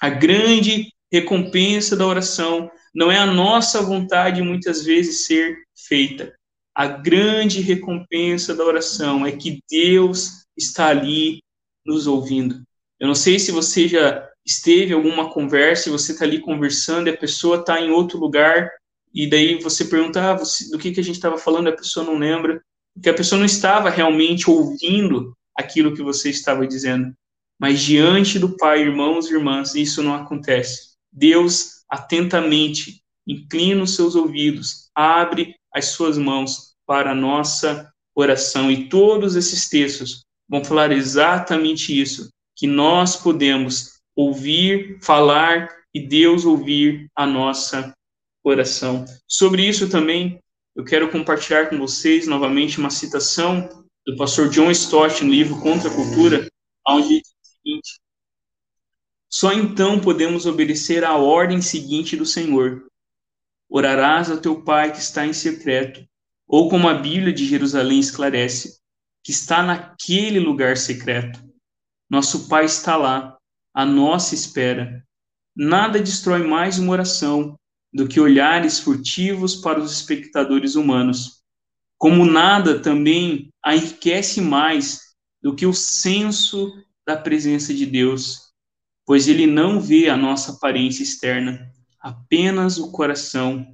A 0.00 0.08
grande 0.08 0.92
recompensa 1.12 1.94
da 1.94 2.06
oração 2.06 2.70
não 2.94 3.12
é 3.12 3.18
a 3.18 3.26
nossa 3.26 3.82
vontade 3.82 4.42
muitas 4.42 4.82
vezes 4.82 5.26
ser 5.26 5.56
feita. 5.76 6.34
A 6.74 6.86
grande 6.86 7.60
recompensa 7.60 8.54
da 8.54 8.64
oração 8.64 9.26
é 9.26 9.32
que 9.32 9.60
Deus 9.70 10.46
está 10.56 10.88
ali 10.88 11.40
nos 11.84 12.06
ouvindo. 12.06 12.62
Eu 12.98 13.08
não 13.08 13.14
sei 13.14 13.38
se 13.38 13.52
você 13.52 13.86
já 13.86 14.26
esteve 14.44 14.94
alguma 14.94 15.30
conversa 15.30 15.88
e 15.88 15.92
você 15.92 16.12
está 16.12 16.24
ali 16.24 16.40
conversando 16.40 17.08
e 17.08 17.10
a 17.10 17.16
pessoa 17.16 17.60
está 17.60 17.80
em 17.80 17.90
outro 17.90 18.18
lugar 18.18 18.70
e 19.14 19.28
daí 19.28 19.58
você 19.60 19.84
pergunta 19.84 20.30
ah, 20.30 20.34
você, 20.34 20.70
do 20.70 20.78
que, 20.78 20.92
que 20.92 21.00
a 21.00 21.04
gente 21.04 21.16
estava 21.16 21.36
falando 21.36 21.68
a 21.68 21.76
pessoa 21.76 22.06
não 22.06 22.16
lembra, 22.16 22.62
porque 22.94 23.10
a 23.10 23.14
pessoa 23.14 23.38
não 23.38 23.46
estava 23.46 23.90
realmente 23.90 24.48
ouvindo 24.48 25.36
aquilo 25.56 25.94
que 25.94 26.02
você 26.02 26.30
estava 26.30 26.66
dizendo. 26.66 27.12
Mas 27.60 27.80
diante 27.80 28.38
do 28.38 28.56
Pai, 28.56 28.80
irmãos 28.80 29.28
e 29.28 29.34
irmãs, 29.34 29.74
isso 29.74 30.02
não 30.02 30.14
acontece. 30.14 30.91
Deus 31.12 31.82
atentamente 31.88 33.02
inclina 33.26 33.82
os 33.82 33.94
seus 33.94 34.14
ouvidos, 34.14 34.90
abre 34.94 35.54
as 35.72 35.86
suas 35.86 36.16
mãos 36.16 36.74
para 36.86 37.12
a 37.12 37.14
nossa 37.14 37.92
oração. 38.14 38.70
E 38.70 38.88
todos 38.88 39.36
esses 39.36 39.68
textos 39.68 40.24
vão 40.48 40.64
falar 40.64 40.92
exatamente 40.92 41.98
isso, 41.98 42.28
que 42.56 42.66
nós 42.66 43.16
podemos 43.16 44.00
ouvir, 44.16 44.98
falar 45.02 45.68
e 45.94 46.00
Deus 46.00 46.44
ouvir 46.44 47.08
a 47.14 47.26
nossa 47.26 47.94
oração. 48.44 49.04
Sobre 49.26 49.66
isso 49.66 49.88
também, 49.88 50.38
eu 50.74 50.84
quero 50.84 51.10
compartilhar 51.10 51.68
com 51.68 51.78
vocês 51.78 52.26
novamente 52.26 52.78
uma 52.78 52.90
citação 52.90 53.68
do 54.06 54.16
pastor 54.16 54.48
John 54.48 54.70
Stott 54.70 55.22
no 55.22 55.30
livro 55.30 55.60
Contra 55.60 55.88
a 55.90 55.94
Cultura, 55.94 56.46
onde 56.88 57.20
diz 57.20 57.28
o 57.28 57.46
seguinte: 57.56 58.00
Só 59.34 59.50
então 59.50 59.98
podemos 59.98 60.44
obedecer 60.44 61.04
à 61.04 61.16
ordem 61.16 61.62
seguinte 61.62 62.14
do 62.14 62.26
Senhor: 62.26 62.86
Orarás 63.66 64.30
a 64.30 64.36
teu 64.36 64.62
Pai 64.62 64.92
que 64.92 64.98
está 64.98 65.26
em 65.26 65.32
secreto, 65.32 66.06
ou 66.46 66.68
como 66.68 66.86
a 66.86 66.92
Bíblia 66.92 67.32
de 67.32 67.46
Jerusalém 67.46 67.98
esclarece, 67.98 68.78
que 69.24 69.32
está 69.32 69.62
naquele 69.62 70.38
lugar 70.38 70.76
secreto. 70.76 71.42
Nosso 72.10 72.46
Pai 72.46 72.66
está 72.66 72.94
lá, 72.94 73.38
à 73.72 73.86
nossa 73.86 74.34
espera. 74.34 75.02
Nada 75.56 75.98
destrói 75.98 76.46
mais 76.46 76.78
uma 76.78 76.92
oração 76.92 77.58
do 77.90 78.06
que 78.06 78.20
olhares 78.20 78.80
furtivos 78.80 79.56
para 79.56 79.80
os 79.80 79.92
espectadores 79.92 80.74
humanos. 80.74 81.42
Como 81.96 82.26
nada 82.26 82.80
também 82.80 83.48
a 83.64 83.74
enriquece 83.74 84.42
mais 84.42 85.00
do 85.40 85.54
que 85.54 85.64
o 85.64 85.72
senso 85.72 86.70
da 87.06 87.16
presença 87.16 87.72
de 87.72 87.86
Deus, 87.86 88.51
pois 89.06 89.28
ele 89.28 89.46
não 89.46 89.80
vê 89.80 90.08
a 90.08 90.16
nossa 90.16 90.52
aparência 90.52 91.02
externa, 91.02 91.70
apenas 92.00 92.78
o 92.78 92.90
coração, 92.90 93.66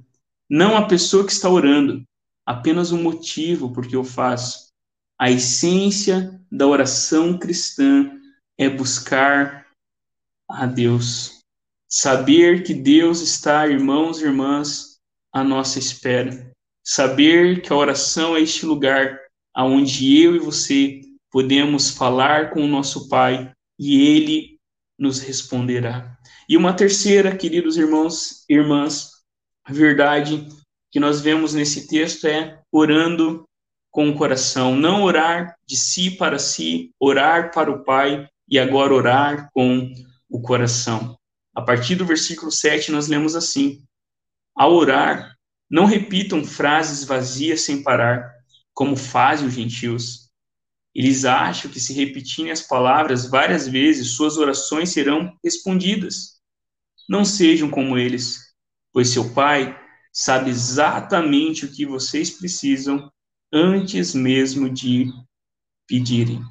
não 0.49 0.75
a 0.75 0.87
pessoa 0.87 1.25
que 1.25 1.31
está 1.31 1.49
orando, 1.49 2.03
apenas 2.45 2.91
o 2.91 2.97
motivo 2.97 3.71
por 3.71 3.87
que 3.87 3.95
eu 3.95 4.03
faço. 4.03 4.69
A 5.17 5.29
essência 5.29 6.39
da 6.51 6.65
oração 6.65 7.37
cristã 7.37 8.11
é 8.57 8.69
buscar 8.69 9.67
a 10.47 10.65
Deus. 10.65 11.39
Saber 11.87 12.63
que 12.63 12.73
Deus 12.73 13.21
está, 13.21 13.67
irmãos 13.67 14.21
e 14.21 14.25
irmãs, 14.25 14.99
à 15.31 15.43
nossa 15.43 15.79
espera. 15.79 16.51
Saber 16.83 17.61
que 17.61 17.71
a 17.71 17.75
oração 17.75 18.35
é 18.35 18.41
este 18.41 18.65
lugar 18.65 19.19
aonde 19.53 20.17
eu 20.19 20.35
e 20.35 20.39
você 20.39 21.01
podemos 21.31 21.91
falar 21.91 22.51
com 22.51 22.63
o 22.63 22.67
nosso 22.67 23.07
Pai 23.09 23.51
e 23.77 24.01
ele 24.01 24.58
nos 24.99 25.19
responderá. 25.19 26.17
E 26.47 26.57
uma 26.57 26.73
terceira, 26.73 27.35
queridos 27.35 27.77
irmãos 27.77 28.43
e 28.49 28.53
irmãs, 28.55 29.11
verdade 29.67 30.47
que 30.91 30.99
nós 30.99 31.21
vemos 31.21 31.53
nesse 31.53 31.87
texto 31.87 32.25
é 32.25 32.59
orando 32.71 33.45
com 33.91 34.09
o 34.09 34.15
coração, 34.15 34.75
não 34.75 35.03
orar 35.03 35.55
de 35.65 35.75
si 35.75 36.11
para 36.11 36.37
si, 36.37 36.91
orar 36.99 37.51
para 37.51 37.71
o 37.71 37.83
Pai 37.83 38.27
e 38.47 38.59
agora 38.59 38.93
orar 38.93 39.49
com 39.53 39.91
o 40.29 40.41
coração. 40.41 41.17
A 41.55 41.61
partir 41.61 41.95
do 41.95 42.05
versículo 42.05 42.51
7, 42.51 42.91
nós 42.91 43.07
lemos 43.07 43.35
assim: 43.35 43.83
Ao 44.55 44.73
orar, 44.73 45.35
não 45.69 45.85
repitam 45.85 46.43
frases 46.43 47.03
vazias 47.03 47.61
sem 47.61 47.83
parar, 47.83 48.31
como 48.73 48.95
fazem 48.95 49.47
os 49.47 49.53
gentios. 49.53 50.28
Eles 50.99 51.23
acham 51.23 51.71
que 51.71 51.79
se 51.79 51.93
repetirem 51.93 52.51
as 52.51 52.61
palavras 52.61 53.25
várias 53.25 53.65
vezes, 53.65 54.17
suas 54.17 54.35
orações 54.35 54.89
serão 54.89 55.33
respondidas. 55.41 56.41
Não 57.07 57.23
sejam 57.23 57.69
como 57.69 57.97
eles, 57.97 58.53
pois 58.91 59.07
seu 59.07 59.33
Pai 59.33 59.79
sabe 60.11 60.49
exatamente 60.49 61.63
o 61.63 61.71
que 61.71 61.85
vocês 61.85 62.31
precisam 62.31 63.09
antes 63.49 64.13
mesmo 64.13 64.69
de 64.69 65.09
pedirem. 65.87 66.43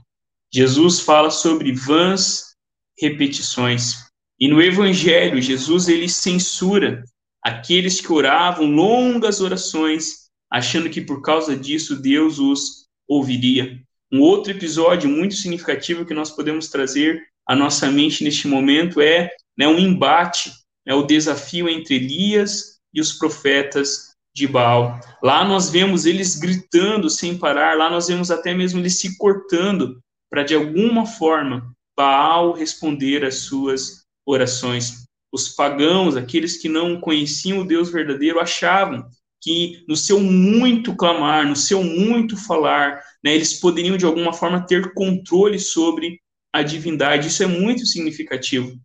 Jesus 0.51 1.01
fala 1.01 1.31
sobre 1.31 1.75
vãs 1.75 2.55
repetições. 2.99 4.07
E 4.41 4.49
no 4.49 4.63
Evangelho, 4.63 5.43
Jesus 5.43 5.89
ele 5.89 6.09
censura 6.09 7.05
aqueles 7.45 8.01
que 8.01 8.11
oravam 8.11 8.65
longas 8.65 9.43
orações, 9.43 10.31
achando 10.51 10.89
que 10.89 11.03
por 11.03 11.21
causa 11.21 11.55
disso 11.55 12.01
Deus 12.01 12.39
os 12.39 12.89
ouviria. 13.07 13.87
Um 14.12 14.21
outro 14.21 14.53
episódio 14.53 15.09
muito 15.09 15.35
significativo 15.35 16.05
que 16.05 16.14
nós 16.14 16.31
podemos 16.31 16.68
trazer 16.68 17.23
à 17.47 17.55
nossa 17.55 17.90
mente 17.90 18.25
neste 18.25 18.49
momento 18.49 19.01
é 19.01 19.31
né, 19.57 19.68
um 19.68 19.79
embate, 19.79 20.53
é 20.87 20.94
o 20.94 21.03
desafio 21.03 21.68
entre 21.68 21.97
Elias 21.97 22.79
e 22.92 23.01
os 23.01 23.12
profetas 23.12 24.14
de 24.35 24.47
Baal. 24.47 24.99
Lá 25.23 25.44
nós 25.44 25.68
vemos 25.68 26.07
eles 26.07 26.37
gritando 26.37 27.11
sem 27.11 27.37
parar, 27.37 27.77
lá 27.77 27.90
nós 27.90 28.07
vemos 28.07 28.31
até 28.31 28.55
mesmo 28.55 28.81
eles 28.81 28.99
se 28.99 29.18
cortando 29.18 30.01
para 30.31 30.42
de 30.42 30.55
alguma 30.55 31.05
forma 31.05 31.73
Baal 31.97 32.53
responder 32.53 33.25
às 33.25 33.37
suas 33.40 34.05
orações. 34.25 35.05
Os 35.33 35.49
pagãos, 35.49 36.16
aqueles 36.16 36.57
que 36.57 36.68
não 36.68 37.01
conheciam 37.01 37.59
o 37.59 37.66
Deus 37.66 37.90
verdadeiro, 37.90 38.40
achavam 38.40 39.07
que 39.42 39.85
no 39.88 39.97
seu 39.97 40.21
muito 40.21 40.94
clamar, 40.94 41.47
no 41.47 41.57
seu 41.57 41.83
muito 41.83 42.37
falar, 42.37 43.03
né, 43.25 43.35
eles 43.35 43.55
poderiam 43.55 43.97
de 43.97 44.07
alguma 44.07 44.33
forma 44.33 44.67
ter 44.67 44.93
controle 44.95 45.59
sobre 45.59 46.21
a 46.53 46.63
divindade. 46.63 47.29
Isso 47.29 47.43
é 47.43 47.47
muito 47.47 47.87
significativo. 47.87 48.79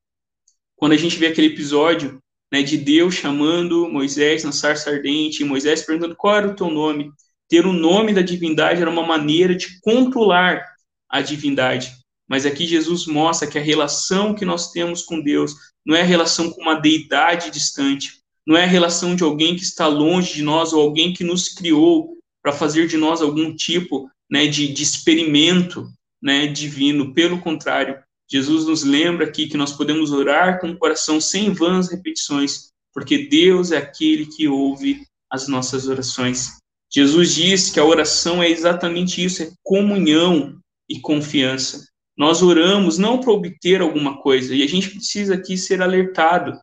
Quando 0.75 0.93
a 0.93 0.97
gente 0.97 1.17
vê 1.17 1.27
aquele 1.27 1.47
episódio 1.47 2.19
né, 2.51 2.61
de 2.61 2.77
Deus 2.77 3.15
chamando 3.15 3.89
Moisés 3.89 4.43
na 4.43 4.51
sarça 4.51 4.89
ardente, 4.89 5.43
Moisés 5.43 5.83
perguntando 5.83 6.15
qual 6.15 6.35
era 6.35 6.47
o 6.47 6.55
teu 6.55 6.69
nome. 6.69 7.11
Ter 7.47 7.65
o 7.65 7.73
nome 7.73 8.13
da 8.13 8.21
divindade 8.21 8.81
era 8.81 8.89
uma 8.89 9.05
maneira 9.05 9.55
de 9.55 9.79
controlar 9.81 10.63
a 11.09 11.21
divindade. 11.21 11.91
Mas 12.27 12.45
aqui 12.45 12.65
Jesus 12.65 13.05
mostra 13.05 13.47
que 13.47 13.57
a 13.57 13.61
relação 13.61 14.33
que 14.33 14.45
nós 14.45 14.71
temos 14.71 15.03
com 15.03 15.21
Deus 15.21 15.53
não 15.85 15.95
é 15.95 16.01
a 16.01 16.05
relação 16.05 16.49
com 16.49 16.61
uma 16.61 16.75
deidade 16.75 17.51
distante, 17.51 18.21
não 18.45 18.57
é 18.57 18.63
a 18.63 18.67
relação 18.67 19.15
de 19.15 19.23
alguém 19.23 19.55
que 19.55 19.63
está 19.63 19.87
longe 19.87 20.33
de 20.33 20.41
nós 20.41 20.73
ou 20.73 20.81
alguém 20.81 21.13
que 21.13 21.23
nos 21.23 21.49
criou 21.49 22.17
para 22.41 22.51
fazer 22.51 22.87
de 22.87 22.97
nós 22.97 23.21
algum 23.21 23.55
tipo 23.55 24.09
né, 24.33 24.47
de, 24.47 24.67
de 24.73 24.81
experimento 24.81 25.87
né, 26.19 26.47
divino. 26.47 27.13
Pelo 27.13 27.39
contrário, 27.39 28.01
Jesus 28.27 28.65
nos 28.65 28.83
lembra 28.83 29.27
aqui 29.27 29.45
que 29.45 29.55
nós 29.55 29.73
podemos 29.73 30.11
orar 30.11 30.59
com 30.59 30.71
o 30.71 30.77
coração 30.77 31.21
sem 31.21 31.53
vãs 31.53 31.91
repetições, 31.91 32.71
porque 32.91 33.27
Deus 33.27 33.71
é 33.71 33.77
aquele 33.77 34.25
que 34.25 34.47
ouve 34.47 35.05
as 35.29 35.47
nossas 35.47 35.87
orações. 35.87 36.57
Jesus 36.91 37.35
diz 37.35 37.69
que 37.69 37.79
a 37.79 37.85
oração 37.85 38.41
é 38.41 38.49
exatamente 38.49 39.23
isso, 39.23 39.43
é 39.43 39.51
comunhão 39.61 40.57
e 40.89 40.99
confiança. 40.99 41.85
Nós 42.17 42.41
oramos 42.41 42.97
não 42.97 43.19
para 43.19 43.31
obter 43.31 43.81
alguma 43.81 44.19
coisa, 44.19 44.55
e 44.55 44.63
a 44.63 44.67
gente 44.67 44.89
precisa 44.89 45.35
aqui 45.35 45.55
ser 45.59 45.79
alertado, 45.79 46.59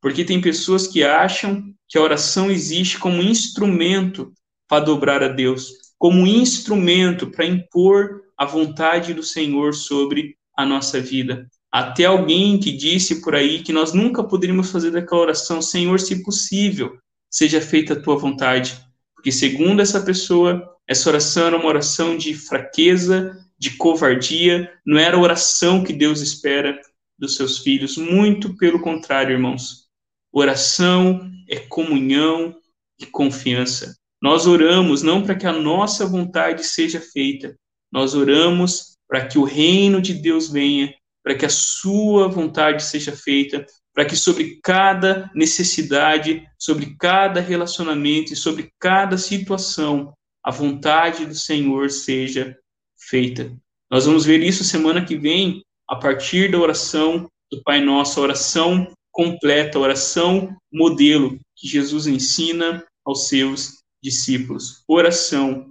porque 0.00 0.24
tem 0.24 0.40
pessoas 0.40 0.88
que 0.88 1.04
acham 1.04 1.72
que 1.88 1.96
a 1.96 2.02
oração 2.02 2.50
existe 2.50 2.98
como 2.98 3.22
instrumento 3.22 4.32
para 4.68 4.84
dobrar 4.84 5.22
a 5.22 5.28
Deus, 5.28 5.81
como 6.02 6.26
instrumento 6.26 7.28
para 7.30 7.46
impor 7.46 8.22
a 8.36 8.44
vontade 8.44 9.14
do 9.14 9.22
Senhor 9.22 9.72
sobre 9.72 10.34
a 10.56 10.66
nossa 10.66 11.00
vida. 11.00 11.48
Até 11.70 12.06
alguém 12.06 12.58
que 12.58 12.72
disse 12.72 13.22
por 13.22 13.36
aí 13.36 13.62
que 13.62 13.72
nós 13.72 13.92
nunca 13.92 14.24
poderíamos 14.24 14.72
fazer 14.72 14.90
daquela 14.90 15.20
oração, 15.20 15.62
Senhor, 15.62 16.00
se 16.00 16.24
possível, 16.24 16.98
seja 17.30 17.60
feita 17.60 17.92
a 17.92 18.00
tua 18.00 18.16
vontade. 18.16 18.84
Porque, 19.14 19.30
segundo 19.30 19.80
essa 19.80 20.00
pessoa, 20.00 20.76
essa 20.88 21.08
oração 21.08 21.46
era 21.46 21.56
uma 21.56 21.68
oração 21.68 22.16
de 22.16 22.34
fraqueza, 22.34 23.38
de 23.56 23.76
covardia, 23.76 24.72
não 24.84 24.98
era 24.98 25.16
a 25.16 25.20
oração 25.20 25.84
que 25.84 25.92
Deus 25.92 26.20
espera 26.20 26.80
dos 27.16 27.36
seus 27.36 27.58
filhos. 27.58 27.96
Muito 27.96 28.56
pelo 28.56 28.80
contrário, 28.80 29.34
irmãos. 29.34 29.86
Oração 30.32 31.30
é 31.48 31.60
comunhão 31.60 32.56
e 32.98 33.06
confiança. 33.06 34.01
Nós 34.22 34.46
oramos 34.46 35.02
não 35.02 35.20
para 35.20 35.34
que 35.34 35.46
a 35.46 35.52
nossa 35.52 36.06
vontade 36.06 36.62
seja 36.62 37.00
feita, 37.00 37.56
nós 37.90 38.14
oramos 38.14 38.96
para 39.08 39.26
que 39.26 39.36
o 39.36 39.42
reino 39.42 40.00
de 40.00 40.14
Deus 40.14 40.48
venha, 40.48 40.94
para 41.24 41.34
que 41.34 41.44
a 41.44 41.50
sua 41.50 42.28
vontade 42.28 42.84
seja 42.84 43.16
feita, 43.16 43.66
para 43.92 44.04
que 44.04 44.14
sobre 44.14 44.60
cada 44.62 45.28
necessidade, 45.34 46.46
sobre 46.56 46.96
cada 46.98 47.40
relacionamento 47.40 48.32
e 48.32 48.36
sobre 48.36 48.70
cada 48.78 49.18
situação, 49.18 50.14
a 50.42 50.52
vontade 50.52 51.26
do 51.26 51.34
Senhor 51.34 51.90
seja 51.90 52.56
feita. 52.96 53.52
Nós 53.90 54.06
vamos 54.06 54.24
ver 54.24 54.40
isso 54.40 54.62
semana 54.62 55.04
que 55.04 55.16
vem, 55.16 55.62
a 55.88 55.96
partir 55.96 56.50
da 56.50 56.58
oração 56.58 57.28
do 57.50 57.60
Pai 57.62 57.80
Nosso, 57.80 58.20
a 58.20 58.22
oração 58.22 58.90
completa, 59.10 59.78
a 59.78 59.82
oração 59.82 60.56
modelo 60.72 61.38
que 61.56 61.66
Jesus 61.66 62.06
ensina 62.06 62.84
aos 63.04 63.28
seus 63.28 63.81
discípulos. 64.02 64.82
Oração, 64.88 65.70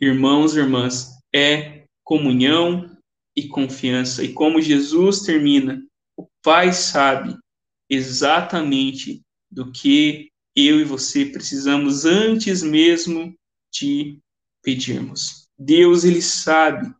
irmãos 0.00 0.54
e 0.54 0.58
irmãs, 0.58 1.18
é 1.34 1.84
comunhão 2.02 2.96
e 3.36 3.46
confiança. 3.46 4.24
E 4.24 4.32
como 4.32 4.60
Jesus 4.60 5.20
termina, 5.20 5.82
o 6.16 6.26
Pai 6.42 6.72
sabe 6.72 7.36
exatamente 7.88 9.22
do 9.50 9.70
que 9.72 10.30
eu 10.54 10.80
e 10.80 10.84
você 10.84 11.24
precisamos 11.24 12.04
antes 12.04 12.62
mesmo 12.62 13.34
de 13.72 14.18
pedirmos. 14.62 15.48
Deus, 15.58 16.04
ele 16.04 16.22
sabe 16.22 16.92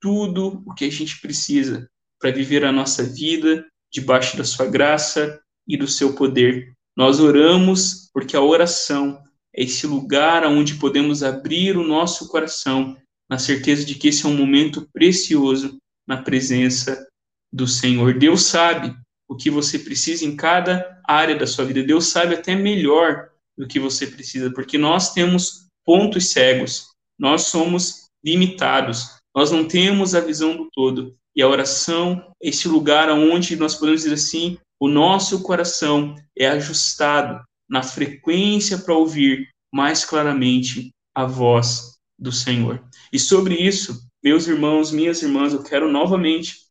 tudo 0.00 0.62
o 0.66 0.74
que 0.74 0.84
a 0.84 0.90
gente 0.90 1.20
precisa 1.20 1.88
para 2.20 2.30
viver 2.30 2.64
a 2.64 2.72
nossa 2.72 3.02
vida 3.02 3.66
debaixo 3.90 4.36
da 4.36 4.44
sua 4.44 4.66
graça 4.66 5.40
e 5.66 5.76
do 5.76 5.88
seu 5.88 6.14
poder. 6.14 6.72
Nós 6.96 7.20
oramos 7.20 8.10
porque 8.12 8.36
a 8.36 8.42
oração 8.42 9.22
é 9.54 9.62
esse 9.62 9.86
lugar 9.86 10.44
onde 10.46 10.74
podemos 10.74 11.22
abrir 11.22 11.76
o 11.76 11.86
nosso 11.86 12.28
coração 12.28 12.96
na 13.30 13.38
certeza 13.38 13.84
de 13.84 13.94
que 13.94 14.08
esse 14.08 14.26
é 14.26 14.28
um 14.28 14.36
momento 14.36 14.88
precioso 14.92 15.78
na 16.06 16.20
presença 16.20 17.06
do 17.52 17.66
Senhor. 17.66 18.18
Deus 18.18 18.42
sabe 18.42 18.94
o 19.28 19.36
que 19.36 19.48
você 19.48 19.78
precisa 19.78 20.24
em 20.24 20.36
cada 20.36 21.00
área 21.06 21.36
da 21.36 21.46
sua 21.46 21.64
vida. 21.64 21.82
Deus 21.82 22.06
sabe 22.06 22.34
até 22.34 22.54
melhor 22.54 23.30
do 23.56 23.66
que 23.66 23.78
você 23.78 24.06
precisa, 24.06 24.52
porque 24.52 24.76
nós 24.76 25.12
temos 25.12 25.68
pontos 25.84 26.30
cegos, 26.30 26.88
nós 27.18 27.42
somos 27.42 28.08
limitados, 28.24 29.18
nós 29.34 29.50
não 29.50 29.66
temos 29.66 30.14
a 30.14 30.20
visão 30.20 30.56
do 30.56 30.68
todo. 30.72 31.14
E 31.36 31.42
a 31.42 31.48
oração 31.48 32.32
é 32.42 32.48
esse 32.48 32.68
lugar 32.68 33.08
onde 33.10 33.56
nós 33.56 33.74
podemos 33.74 34.02
dizer 34.02 34.14
assim: 34.14 34.58
o 34.80 34.88
nosso 34.88 35.42
coração 35.42 36.14
é 36.36 36.48
ajustado 36.48 37.42
na 37.68 37.82
frequência 37.82 38.78
para 38.78 38.94
ouvir 38.94 39.48
mais 39.72 40.04
claramente 40.04 40.90
a 41.14 41.24
voz 41.24 41.98
do 42.18 42.32
Senhor. 42.32 42.86
E 43.12 43.18
sobre 43.18 43.54
isso, 43.54 44.08
meus 44.22 44.46
irmãos, 44.46 44.90
minhas 44.90 45.22
irmãs, 45.22 45.52
eu 45.52 45.62
quero 45.62 45.90
novamente 45.90 46.66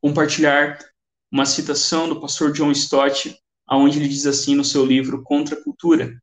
compartilhar 0.00 0.78
uma 1.30 1.44
citação 1.44 2.08
do 2.08 2.20
pastor 2.20 2.52
John 2.52 2.70
Stott, 2.72 3.36
aonde 3.66 3.98
ele 3.98 4.08
diz 4.08 4.26
assim 4.26 4.54
no 4.54 4.64
seu 4.64 4.84
livro 4.84 5.22
Contra 5.22 5.58
a 5.58 5.62
Cultura. 5.62 6.18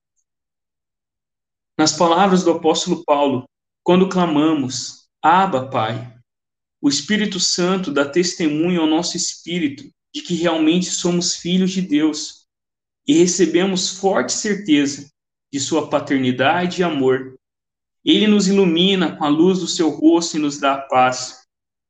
Nas 1.77 1.95
palavras 1.95 2.43
do 2.43 2.51
apóstolo 2.51 3.03
Paulo, 3.03 3.47
quando 3.83 4.09
clamamos, 4.09 5.07
Abba, 5.21 5.69
Pai, 5.69 6.15
o 6.81 6.89
Espírito 6.89 7.39
Santo 7.39 7.91
dá 7.91 8.07
testemunho 8.07 8.81
ao 8.81 8.87
nosso 8.87 9.17
espírito 9.17 9.83
de 10.13 10.21
que 10.21 10.35
realmente 10.35 10.89
somos 10.89 11.35
filhos 11.35 11.71
de 11.71 11.81
Deus 11.81 12.44
e 13.07 13.13
recebemos 13.13 13.97
forte 13.97 14.33
certeza 14.33 15.09
de 15.51 15.59
sua 15.59 15.89
paternidade 15.89 16.81
e 16.81 16.83
amor. 16.83 17.37
Ele 18.03 18.27
nos 18.27 18.47
ilumina 18.47 19.15
com 19.15 19.23
a 19.23 19.29
luz 19.29 19.59
do 19.59 19.67
seu 19.67 19.89
rosto 19.89 20.37
e 20.37 20.39
nos 20.39 20.59
dá 20.59 20.77
paz. 20.77 21.43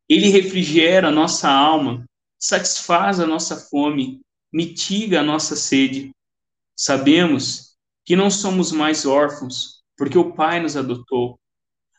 Ele 0.07 0.29
refrigera 0.29 1.07
a 1.07 1.11
nossa 1.11 1.49
alma 1.49 2.05
satisfaz 2.39 3.19
a 3.19 3.25
nossa 3.25 3.55
fome, 3.55 4.21
mitiga 4.53 5.21
a 5.21 5.23
nossa 5.23 5.55
sede. 5.55 6.11
Sabemos 6.77 7.75
que 8.05 8.15
não 8.15 8.29
somos 8.29 8.71
mais 8.71 9.05
órfãos, 9.05 9.83
porque 9.97 10.17
o 10.17 10.33
Pai 10.33 10.59
nos 10.59 10.77
adotou. 10.77 11.39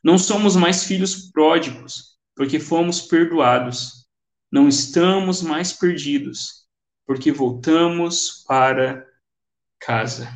Não 0.05 0.17
somos 0.19 0.54
mais 0.54 0.85
filhos 0.85 1.31
pródigos, 1.33 2.17
porque 2.37 2.60
fomos 2.60 3.00
perdoados. 3.00 4.06
Não 4.52 4.69
estamos 4.69 5.42
mais 5.42 5.73
perdidos, 5.73 6.65
porque 7.07 7.31
voltamos 7.31 8.44
para 8.46 9.07
casa. 9.79 10.29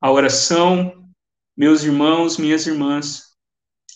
A 0.00 0.10
oração, 0.10 1.08
meus 1.56 1.82
irmãos, 1.82 2.36
minhas 2.36 2.66
irmãs, 2.66 3.30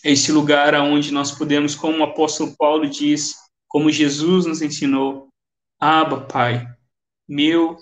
é 0.03 0.11
esse 0.11 0.31
lugar 0.31 0.73
aonde 0.73 1.11
nós 1.11 1.31
podemos, 1.31 1.75
como 1.75 1.99
o 1.99 2.03
apóstolo 2.03 2.55
Paulo 2.57 2.89
diz, 2.89 3.35
como 3.67 3.91
Jesus 3.91 4.45
nos 4.45 4.61
ensinou, 4.61 5.29
Aba, 5.79 6.21
Pai, 6.21 6.67
meu 7.27 7.77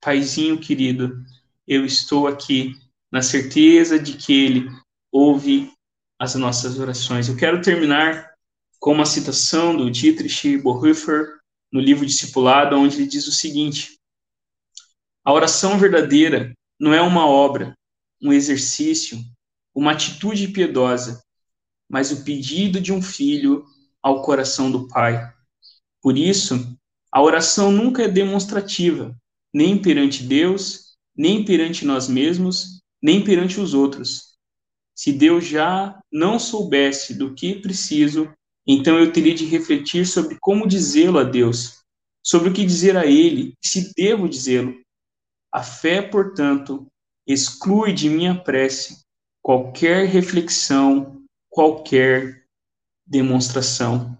Paizinho 0.00 0.58
querido, 0.58 1.24
eu 1.66 1.84
estou 1.84 2.26
aqui 2.26 2.74
na 3.10 3.22
certeza 3.22 3.98
de 3.98 4.14
que 4.14 4.32
Ele 4.32 4.68
ouve 5.10 5.72
as 6.18 6.34
nossas 6.34 6.78
orações. 6.78 7.28
Eu 7.28 7.36
quero 7.36 7.62
terminar 7.62 8.32
com 8.78 8.92
uma 8.92 9.06
citação 9.06 9.76
do 9.76 9.90
Dietrich 9.90 10.58
Bonhoeffer 10.58 11.37
no 11.72 11.80
livro 11.80 12.06
Discipulado, 12.06 12.76
onde 12.76 12.96
ele 12.96 13.06
diz 13.06 13.26
o 13.26 13.32
seguinte: 13.32 13.98
A 15.24 15.32
oração 15.32 15.78
verdadeira 15.78 16.52
não 16.78 16.92
é 16.94 17.00
uma 17.00 17.26
obra, 17.26 17.74
um 18.22 18.32
exercício, 18.32 19.18
uma 19.74 19.92
atitude 19.92 20.48
piedosa, 20.48 21.22
mas 21.88 22.10
o 22.10 22.24
pedido 22.24 22.80
de 22.80 22.92
um 22.92 23.00
filho 23.00 23.64
ao 24.02 24.22
coração 24.22 24.70
do 24.70 24.88
Pai. 24.88 25.32
Por 26.02 26.16
isso, 26.16 26.76
a 27.12 27.22
oração 27.22 27.70
nunca 27.70 28.02
é 28.02 28.08
demonstrativa, 28.08 29.16
nem 29.52 29.80
perante 29.80 30.22
Deus, 30.22 30.96
nem 31.16 31.44
perante 31.44 31.84
nós 31.84 32.08
mesmos, 32.08 32.80
nem 33.02 33.22
perante 33.22 33.60
os 33.60 33.74
outros. 33.74 34.36
Se 34.94 35.12
Deus 35.12 35.46
já 35.46 35.98
não 36.12 36.38
soubesse 36.38 37.14
do 37.14 37.34
que 37.34 37.60
preciso, 37.60 38.32
então 38.70 38.98
eu 38.98 39.10
teria 39.10 39.34
de 39.34 39.46
refletir 39.46 40.06
sobre 40.06 40.36
como 40.38 40.68
dizê-lo 40.68 41.18
a 41.18 41.24
Deus, 41.24 41.78
sobre 42.22 42.50
o 42.50 42.52
que 42.52 42.66
dizer 42.66 42.98
a 42.98 43.06
Ele, 43.06 43.54
se 43.64 43.94
devo 43.94 44.28
dizê-lo. 44.28 44.78
A 45.50 45.62
fé, 45.62 46.02
portanto, 46.02 46.86
exclui 47.26 47.94
de 47.94 48.10
minha 48.10 48.34
prece 48.38 49.02
qualquer 49.42 50.06
reflexão, 50.06 51.24
qualquer 51.48 52.44
demonstração. 53.06 54.18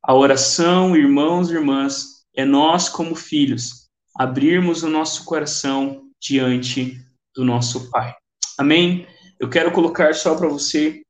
A 0.00 0.14
oração, 0.14 0.96
irmãos 0.96 1.50
e 1.50 1.54
irmãs, 1.54 2.24
é 2.36 2.44
nós, 2.44 2.88
como 2.88 3.16
filhos, 3.16 3.88
abrirmos 4.14 4.84
o 4.84 4.88
nosso 4.88 5.24
coração 5.24 6.08
diante 6.20 7.04
do 7.34 7.44
nosso 7.44 7.90
Pai. 7.90 8.14
Amém? 8.56 9.08
Eu 9.40 9.50
quero 9.50 9.72
colocar 9.72 10.14
só 10.14 10.36
para 10.36 10.48
você, 10.48 11.02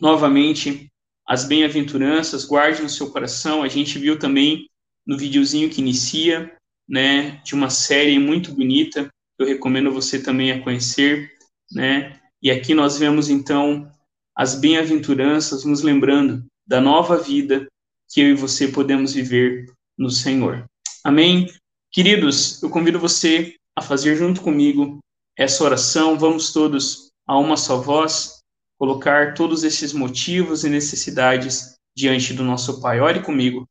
novamente, 0.00 0.88
as 1.28 1.44
bem-aventuranças, 1.44 2.46
guarde 2.46 2.80
no 2.80 2.88
seu 2.88 3.10
coração. 3.10 3.62
A 3.62 3.68
gente 3.68 3.98
viu 3.98 4.18
também 4.18 4.66
no 5.06 5.18
videozinho 5.18 5.68
que 5.68 5.82
inicia, 5.82 6.50
né, 6.88 7.42
de 7.44 7.54
uma 7.54 7.68
série 7.68 8.18
muito 8.18 8.52
bonita, 8.52 9.10
eu 9.38 9.46
recomendo 9.46 9.92
você 9.92 10.20
também 10.20 10.50
a 10.50 10.62
conhecer, 10.62 11.30
né? 11.70 12.18
E 12.42 12.50
aqui 12.50 12.72
nós 12.74 12.98
vemos 12.98 13.28
então 13.28 13.90
as 14.34 14.54
bem-aventuranças 14.54 15.64
nos 15.64 15.82
lembrando 15.82 16.44
da 16.66 16.80
nova 16.80 17.18
vida 17.18 17.66
que 18.08 18.20
eu 18.20 18.28
e 18.28 18.34
você 18.34 18.68
podemos 18.68 19.12
viver 19.12 19.70
no 19.98 20.10
Senhor. 20.10 20.64
Amém? 21.04 21.46
Queridos, 21.92 22.62
eu 22.62 22.70
convido 22.70 22.98
você 22.98 23.54
a 23.76 23.82
fazer 23.82 24.16
junto 24.16 24.40
comigo 24.40 24.98
essa 25.36 25.62
oração. 25.62 26.18
Vamos 26.18 26.52
todos 26.52 27.10
a 27.26 27.38
uma 27.38 27.56
só 27.56 27.80
voz 27.80 28.37
colocar 28.78 29.34
todos 29.34 29.64
esses 29.64 29.92
motivos 29.92 30.64
e 30.64 30.70
necessidades 30.70 31.76
diante 31.96 32.32
do 32.32 32.44
nosso 32.44 32.80
Pai. 32.80 33.00
Ore 33.00 33.22
comigo. 33.22 33.68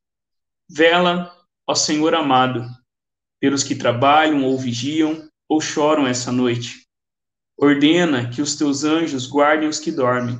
Vela, 0.70 1.34
ó 1.66 1.74
Senhor 1.74 2.14
amado, 2.14 2.64
pelos 3.39 3.64
que 3.64 3.76
trabalham 3.76 4.43
ou 4.43 4.58
vigiam 4.58 5.28
ou 5.47 5.62
choram 5.62 6.05
essa 6.05 6.32
noite. 6.32 6.86
Ordena 7.58 8.30
que 8.30 8.41
os 8.41 8.55
teus 8.55 8.84
anjos 8.84 9.26
guardem 9.26 9.70
os 9.70 9.80
que 9.80 9.91
dormem. 9.91 10.38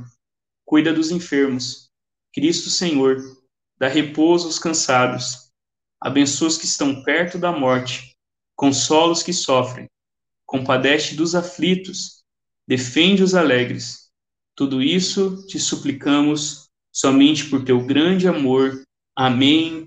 Cuida 0.66 0.94
dos 0.94 1.10
enfermos. 1.10 1.90
Cristo 2.34 2.70
Senhor, 2.70 3.18
dá 3.80 3.88
repouso 3.88 4.46
aos 4.48 4.60
cansados 4.60 5.48
abençoa 6.00 6.48
os 6.48 6.58
que 6.58 6.66
estão 6.66 7.04
perto 7.04 7.38
da 7.38 7.52
morte, 7.52 8.16
consola 8.56 9.12
os 9.12 9.24
que 9.24 9.34
sofrem, 9.34 9.90
compadece 10.46 11.16
dos 11.16 11.36
aflitos, 11.36 12.24
defende 12.68 13.24
os 13.24 13.36
alegres. 13.36 14.07
Tudo 14.58 14.82
isso 14.82 15.46
te 15.46 15.60
suplicamos 15.60 16.68
somente 16.92 17.48
por 17.48 17.64
teu 17.64 17.80
grande 17.86 18.28
amor. 18.28 18.84
Amém 19.16 19.86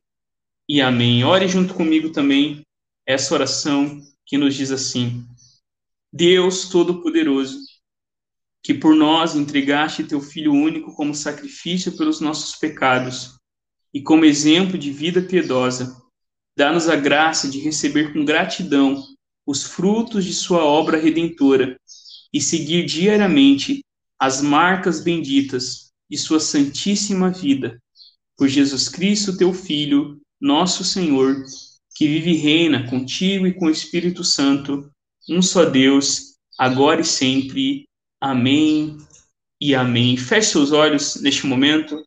e 0.69 0.81
amém. 0.81 1.25
Ore 1.25 1.49
junto 1.49 1.75
comigo 1.75 2.11
também 2.13 2.65
essa 3.05 3.35
oração 3.35 4.01
que 4.25 4.39
nos 4.39 4.55
diz 4.55 4.71
assim: 4.71 5.27
Deus 6.13 6.69
Todo-Poderoso, 6.69 7.59
que 8.63 8.73
por 8.73 8.95
nós 8.95 9.35
entregaste 9.35 10.05
teu 10.05 10.21
Filho 10.21 10.53
único 10.53 10.95
como 10.95 11.17
sacrifício 11.17 11.97
pelos 11.97 12.21
nossos 12.21 12.55
pecados 12.55 13.41
e 13.93 14.01
como 14.01 14.25
exemplo 14.25 14.79
de 14.79 14.93
vida 14.93 15.21
piedosa, 15.21 16.01
dá-nos 16.57 16.89
a 16.89 16.95
graça 16.95 17.49
de 17.51 17.59
receber 17.59 18.13
com 18.13 18.25
gratidão 18.25 19.05
os 19.45 19.65
frutos 19.65 20.25
de 20.25 20.33
Sua 20.33 20.65
obra 20.65 20.97
redentora 20.97 21.77
e 22.33 22.41
seguir 22.41 22.85
diariamente 22.87 23.83
as 24.21 24.43
marcas 24.43 25.01
benditas 25.01 25.91
de 26.09 26.19
Sua 26.19 26.39
santíssima 26.39 27.31
vida. 27.31 27.83
Por 28.37 28.49
Jesus 28.49 28.87
Cristo, 28.87 29.35
teu 29.35 29.55
Filho, 29.55 30.21
nosso 30.39 30.85
Senhor, 30.85 31.43
que 31.95 32.07
vive 32.07 32.33
e 32.33 32.37
reina 32.37 32.89
contigo 32.91 33.47
e 33.47 33.55
com 33.55 33.65
o 33.65 33.71
Espírito 33.71 34.23
Santo, 34.23 34.91
um 35.27 35.41
só 35.41 35.65
Deus, 35.65 36.37
agora 36.59 37.01
e 37.01 37.05
sempre. 37.05 37.89
Amém 38.21 38.99
e 39.59 39.75
amém. 39.75 40.19
Feche 40.19 40.51
seus 40.51 40.71
olhos 40.71 41.17
neste 41.23 41.47
momento. 41.47 42.05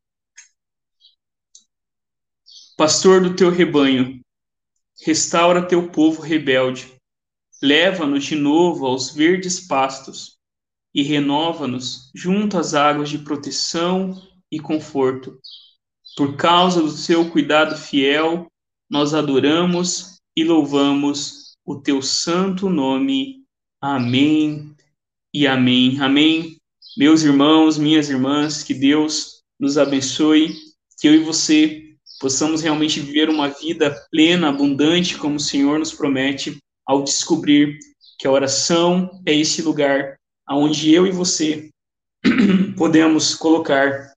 Pastor 2.78 3.22
do 3.22 3.36
teu 3.36 3.50
rebanho, 3.50 4.20
restaura 5.04 5.68
teu 5.68 5.90
povo 5.90 6.22
rebelde, 6.22 6.94
leva-nos 7.62 8.26
de 8.26 8.36
novo 8.36 8.86
aos 8.86 9.12
verdes 9.12 9.60
pastos 9.60 10.33
e 10.94 11.02
renova-nos 11.02 12.12
junto 12.14 12.58
às 12.58 12.74
águas 12.74 13.10
de 13.10 13.18
proteção 13.18 14.22
e 14.52 14.60
conforto. 14.60 15.40
Por 16.16 16.36
causa 16.36 16.82
do 16.82 16.92
seu 16.92 17.30
cuidado 17.32 17.76
fiel, 17.76 18.48
nós 18.90 19.14
adoramos 19.14 20.20
e 20.36 20.44
louvamos 20.44 21.56
o 21.66 21.76
teu 21.76 22.02
santo 22.02 22.70
nome. 22.70 23.44
Amém 23.82 24.76
e 25.34 25.48
amém. 25.48 26.00
Amém. 26.00 26.58
Meus 26.96 27.24
irmãos, 27.24 27.78
minhas 27.78 28.10
irmãs, 28.10 28.62
que 28.62 28.74
Deus 28.74 29.42
nos 29.60 29.78
abençoe, 29.78 30.54
que 31.00 31.08
eu 31.08 31.16
e 31.16 31.24
você 31.24 31.96
possamos 32.20 32.62
realmente 32.62 33.00
viver 33.00 33.30
uma 33.30 33.48
vida 33.48 33.96
plena, 34.12 34.50
abundante, 34.50 35.18
como 35.18 35.38
o 35.38 35.40
Senhor 35.40 35.80
nos 35.80 35.92
promete, 35.92 36.58
ao 36.86 37.04
descobrir 37.04 37.80
que 38.20 38.28
a 38.28 38.32
oração 38.32 39.22
é 39.26 39.34
esse 39.36 39.62
lugar 39.62 40.16
onde 40.50 40.94
eu 40.94 41.08
e 41.08 41.12
você 41.12 41.70
podemos 42.78 43.36
colocar 43.36 44.14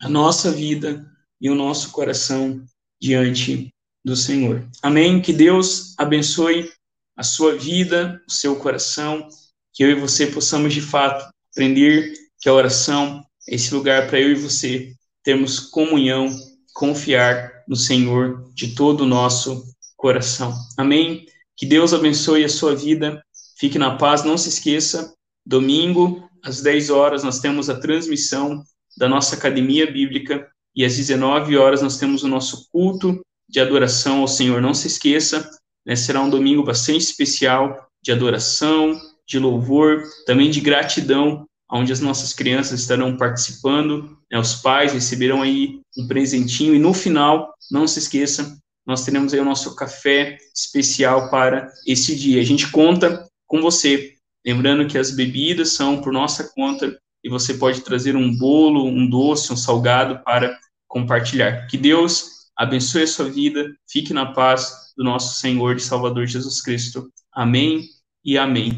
a 0.00 0.08
nossa 0.08 0.50
vida 0.50 1.06
e 1.40 1.50
o 1.50 1.54
nosso 1.54 1.90
coração 1.90 2.64
diante 3.00 3.72
do 4.04 4.16
Senhor. 4.16 4.68
Amém? 4.82 5.20
Que 5.20 5.32
Deus 5.32 5.94
abençoe 5.98 6.70
a 7.16 7.22
sua 7.22 7.54
vida, 7.54 8.20
o 8.28 8.32
seu 8.32 8.56
coração, 8.56 9.28
que 9.72 9.82
eu 9.82 9.90
e 9.90 9.94
você 9.94 10.26
possamos 10.26 10.72
de 10.72 10.80
fato 10.80 11.30
aprender 11.52 12.12
que 12.40 12.48
a 12.48 12.54
oração 12.54 13.24
é 13.48 13.54
esse 13.54 13.74
lugar 13.74 14.08
para 14.08 14.20
eu 14.20 14.30
e 14.30 14.34
você 14.34 14.94
termos 15.22 15.60
comunhão, 15.60 16.28
confiar 16.72 17.64
no 17.68 17.76
Senhor 17.76 18.50
de 18.54 18.74
todo 18.74 19.02
o 19.02 19.06
nosso 19.06 19.64
coração. 19.96 20.54
Amém? 20.78 21.26
Que 21.56 21.66
Deus 21.66 21.92
abençoe 21.92 22.44
a 22.44 22.48
sua 22.48 22.74
vida. 22.74 23.22
Fique 23.58 23.78
na 23.78 23.96
paz. 23.96 24.24
Não 24.24 24.38
se 24.38 24.48
esqueça, 24.48 25.14
domingo, 25.44 26.28
às 26.42 26.60
10 26.62 26.90
horas, 26.90 27.22
nós 27.22 27.40
temos 27.40 27.68
a 27.68 27.78
transmissão 27.78 28.62
da 28.96 29.08
nossa 29.08 29.36
academia 29.36 29.90
bíblica 29.90 30.48
e 30.74 30.84
às 30.84 30.96
19 30.96 31.56
horas 31.56 31.82
nós 31.82 31.98
temos 31.98 32.22
o 32.22 32.28
nosso 32.28 32.68
culto 32.70 33.20
de 33.48 33.60
adoração 33.60 34.20
ao 34.20 34.28
Senhor. 34.28 34.60
Não 34.60 34.74
se 34.74 34.86
esqueça, 34.86 35.48
né, 35.84 35.96
será 35.96 36.20
um 36.22 36.30
domingo 36.30 36.62
bastante 36.62 37.02
especial 37.02 37.88
de 38.02 38.12
adoração, 38.12 38.98
de 39.26 39.38
louvor, 39.38 40.02
também 40.26 40.50
de 40.50 40.60
gratidão, 40.60 41.46
onde 41.70 41.92
as 41.92 42.00
nossas 42.00 42.32
crianças 42.32 42.80
estarão 42.80 43.16
participando, 43.16 44.16
né, 44.30 44.38
os 44.38 44.56
pais 44.56 44.92
receberão 44.92 45.42
aí 45.42 45.80
um 45.96 46.06
presentinho 46.06 46.74
e 46.74 46.78
no 46.78 46.92
final, 46.92 47.52
não 47.70 47.86
se 47.86 47.98
esqueça, 47.98 48.56
nós 48.86 49.04
teremos 49.04 49.32
aí 49.32 49.40
o 49.40 49.44
nosso 49.44 49.74
café 49.76 50.36
especial 50.54 51.30
para 51.30 51.70
esse 51.86 52.16
dia. 52.16 52.40
A 52.40 52.44
gente 52.44 52.70
conta 52.70 53.28
com 53.46 53.60
você. 53.60 54.14
Lembrando 54.46 54.86
que 54.86 54.96
as 54.96 55.10
bebidas 55.10 55.72
são 55.72 56.00
por 56.00 56.12
nossa 56.12 56.50
conta 56.54 56.98
e 57.22 57.28
você 57.28 57.54
pode 57.54 57.82
trazer 57.82 58.16
um 58.16 58.36
bolo, 58.36 58.86
um 58.86 59.08
doce, 59.08 59.52
um 59.52 59.56
salgado 59.56 60.22
para 60.24 60.58
compartilhar. 60.88 61.66
Que 61.66 61.76
Deus 61.76 62.48
abençoe 62.56 63.02
a 63.02 63.06
sua 63.06 63.30
vida, 63.30 63.66
fique 63.90 64.12
na 64.12 64.32
paz 64.32 64.92
do 64.96 65.04
nosso 65.04 65.38
Senhor 65.38 65.76
e 65.76 65.80
Salvador 65.80 66.26
Jesus 66.26 66.60
Cristo. 66.60 67.10
Amém 67.32 67.84
e 68.24 68.36
amém. 68.38 68.76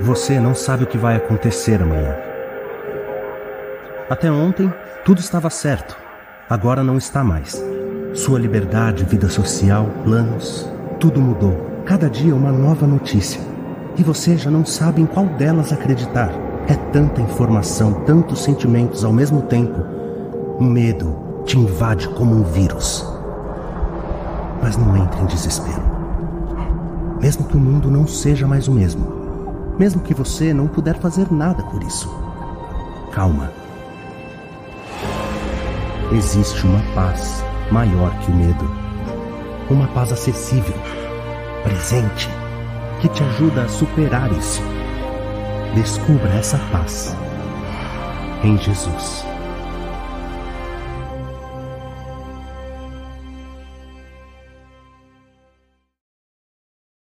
Você 0.00 0.38
não 0.38 0.54
sabe 0.54 0.84
o 0.84 0.86
que 0.86 0.98
vai 0.98 1.16
acontecer 1.16 1.82
amanhã. 1.82 2.16
Até 4.08 4.30
ontem, 4.30 4.72
tudo 5.04 5.20
estava 5.20 5.50
certo. 5.50 5.96
Agora 6.48 6.84
não 6.84 6.96
está 6.96 7.24
mais. 7.24 7.60
Sua 8.14 8.38
liberdade, 8.38 9.04
vida 9.04 9.28
social, 9.28 9.90
planos, 10.04 10.68
tudo 10.98 11.20
mudou. 11.20 11.56
Cada 11.84 12.08
dia 12.08 12.34
uma 12.34 12.50
nova 12.50 12.86
notícia. 12.86 13.40
E 13.96 14.02
você 14.02 14.36
já 14.36 14.50
não 14.50 14.64
sabe 14.64 15.00
em 15.00 15.06
qual 15.06 15.26
delas 15.26 15.72
acreditar. 15.72 16.30
É 16.68 16.74
tanta 16.92 17.20
informação, 17.20 17.92
tantos 18.04 18.42
sentimentos 18.42 19.04
ao 19.04 19.12
mesmo 19.12 19.42
tempo. 19.42 19.80
O 20.58 20.64
medo 20.64 21.42
te 21.44 21.58
invade 21.58 22.08
como 22.08 22.34
um 22.34 22.42
vírus. 22.42 23.06
Mas 24.62 24.76
não 24.76 24.96
entre 24.96 25.22
em 25.22 25.26
desespero. 25.26 25.82
Mesmo 27.20 27.44
que 27.44 27.56
o 27.56 27.60
mundo 27.60 27.90
não 27.90 28.06
seja 28.06 28.46
mais 28.46 28.68
o 28.68 28.72
mesmo. 28.72 29.06
Mesmo 29.78 30.00
que 30.00 30.14
você 30.14 30.52
não 30.52 30.66
puder 30.66 30.98
fazer 30.98 31.30
nada 31.30 31.62
por 31.62 31.82
isso. 31.82 32.12
Calma. 33.12 33.50
Existe 36.12 36.66
uma 36.66 36.80
paz 36.94 37.44
maior 37.70 38.10
que 38.20 38.30
o 38.30 38.34
medo. 38.34 38.85
Uma 39.68 39.88
paz 39.88 40.12
acessível, 40.12 40.76
presente, 41.64 42.28
que 43.00 43.08
te 43.08 43.22
ajuda 43.22 43.62
a 43.62 43.68
superar 43.68 44.30
isso. 44.32 44.62
Descubra 45.74 46.30
essa 46.34 46.58
paz 46.70 47.16
em 48.44 48.56
Jesus. 48.58 49.24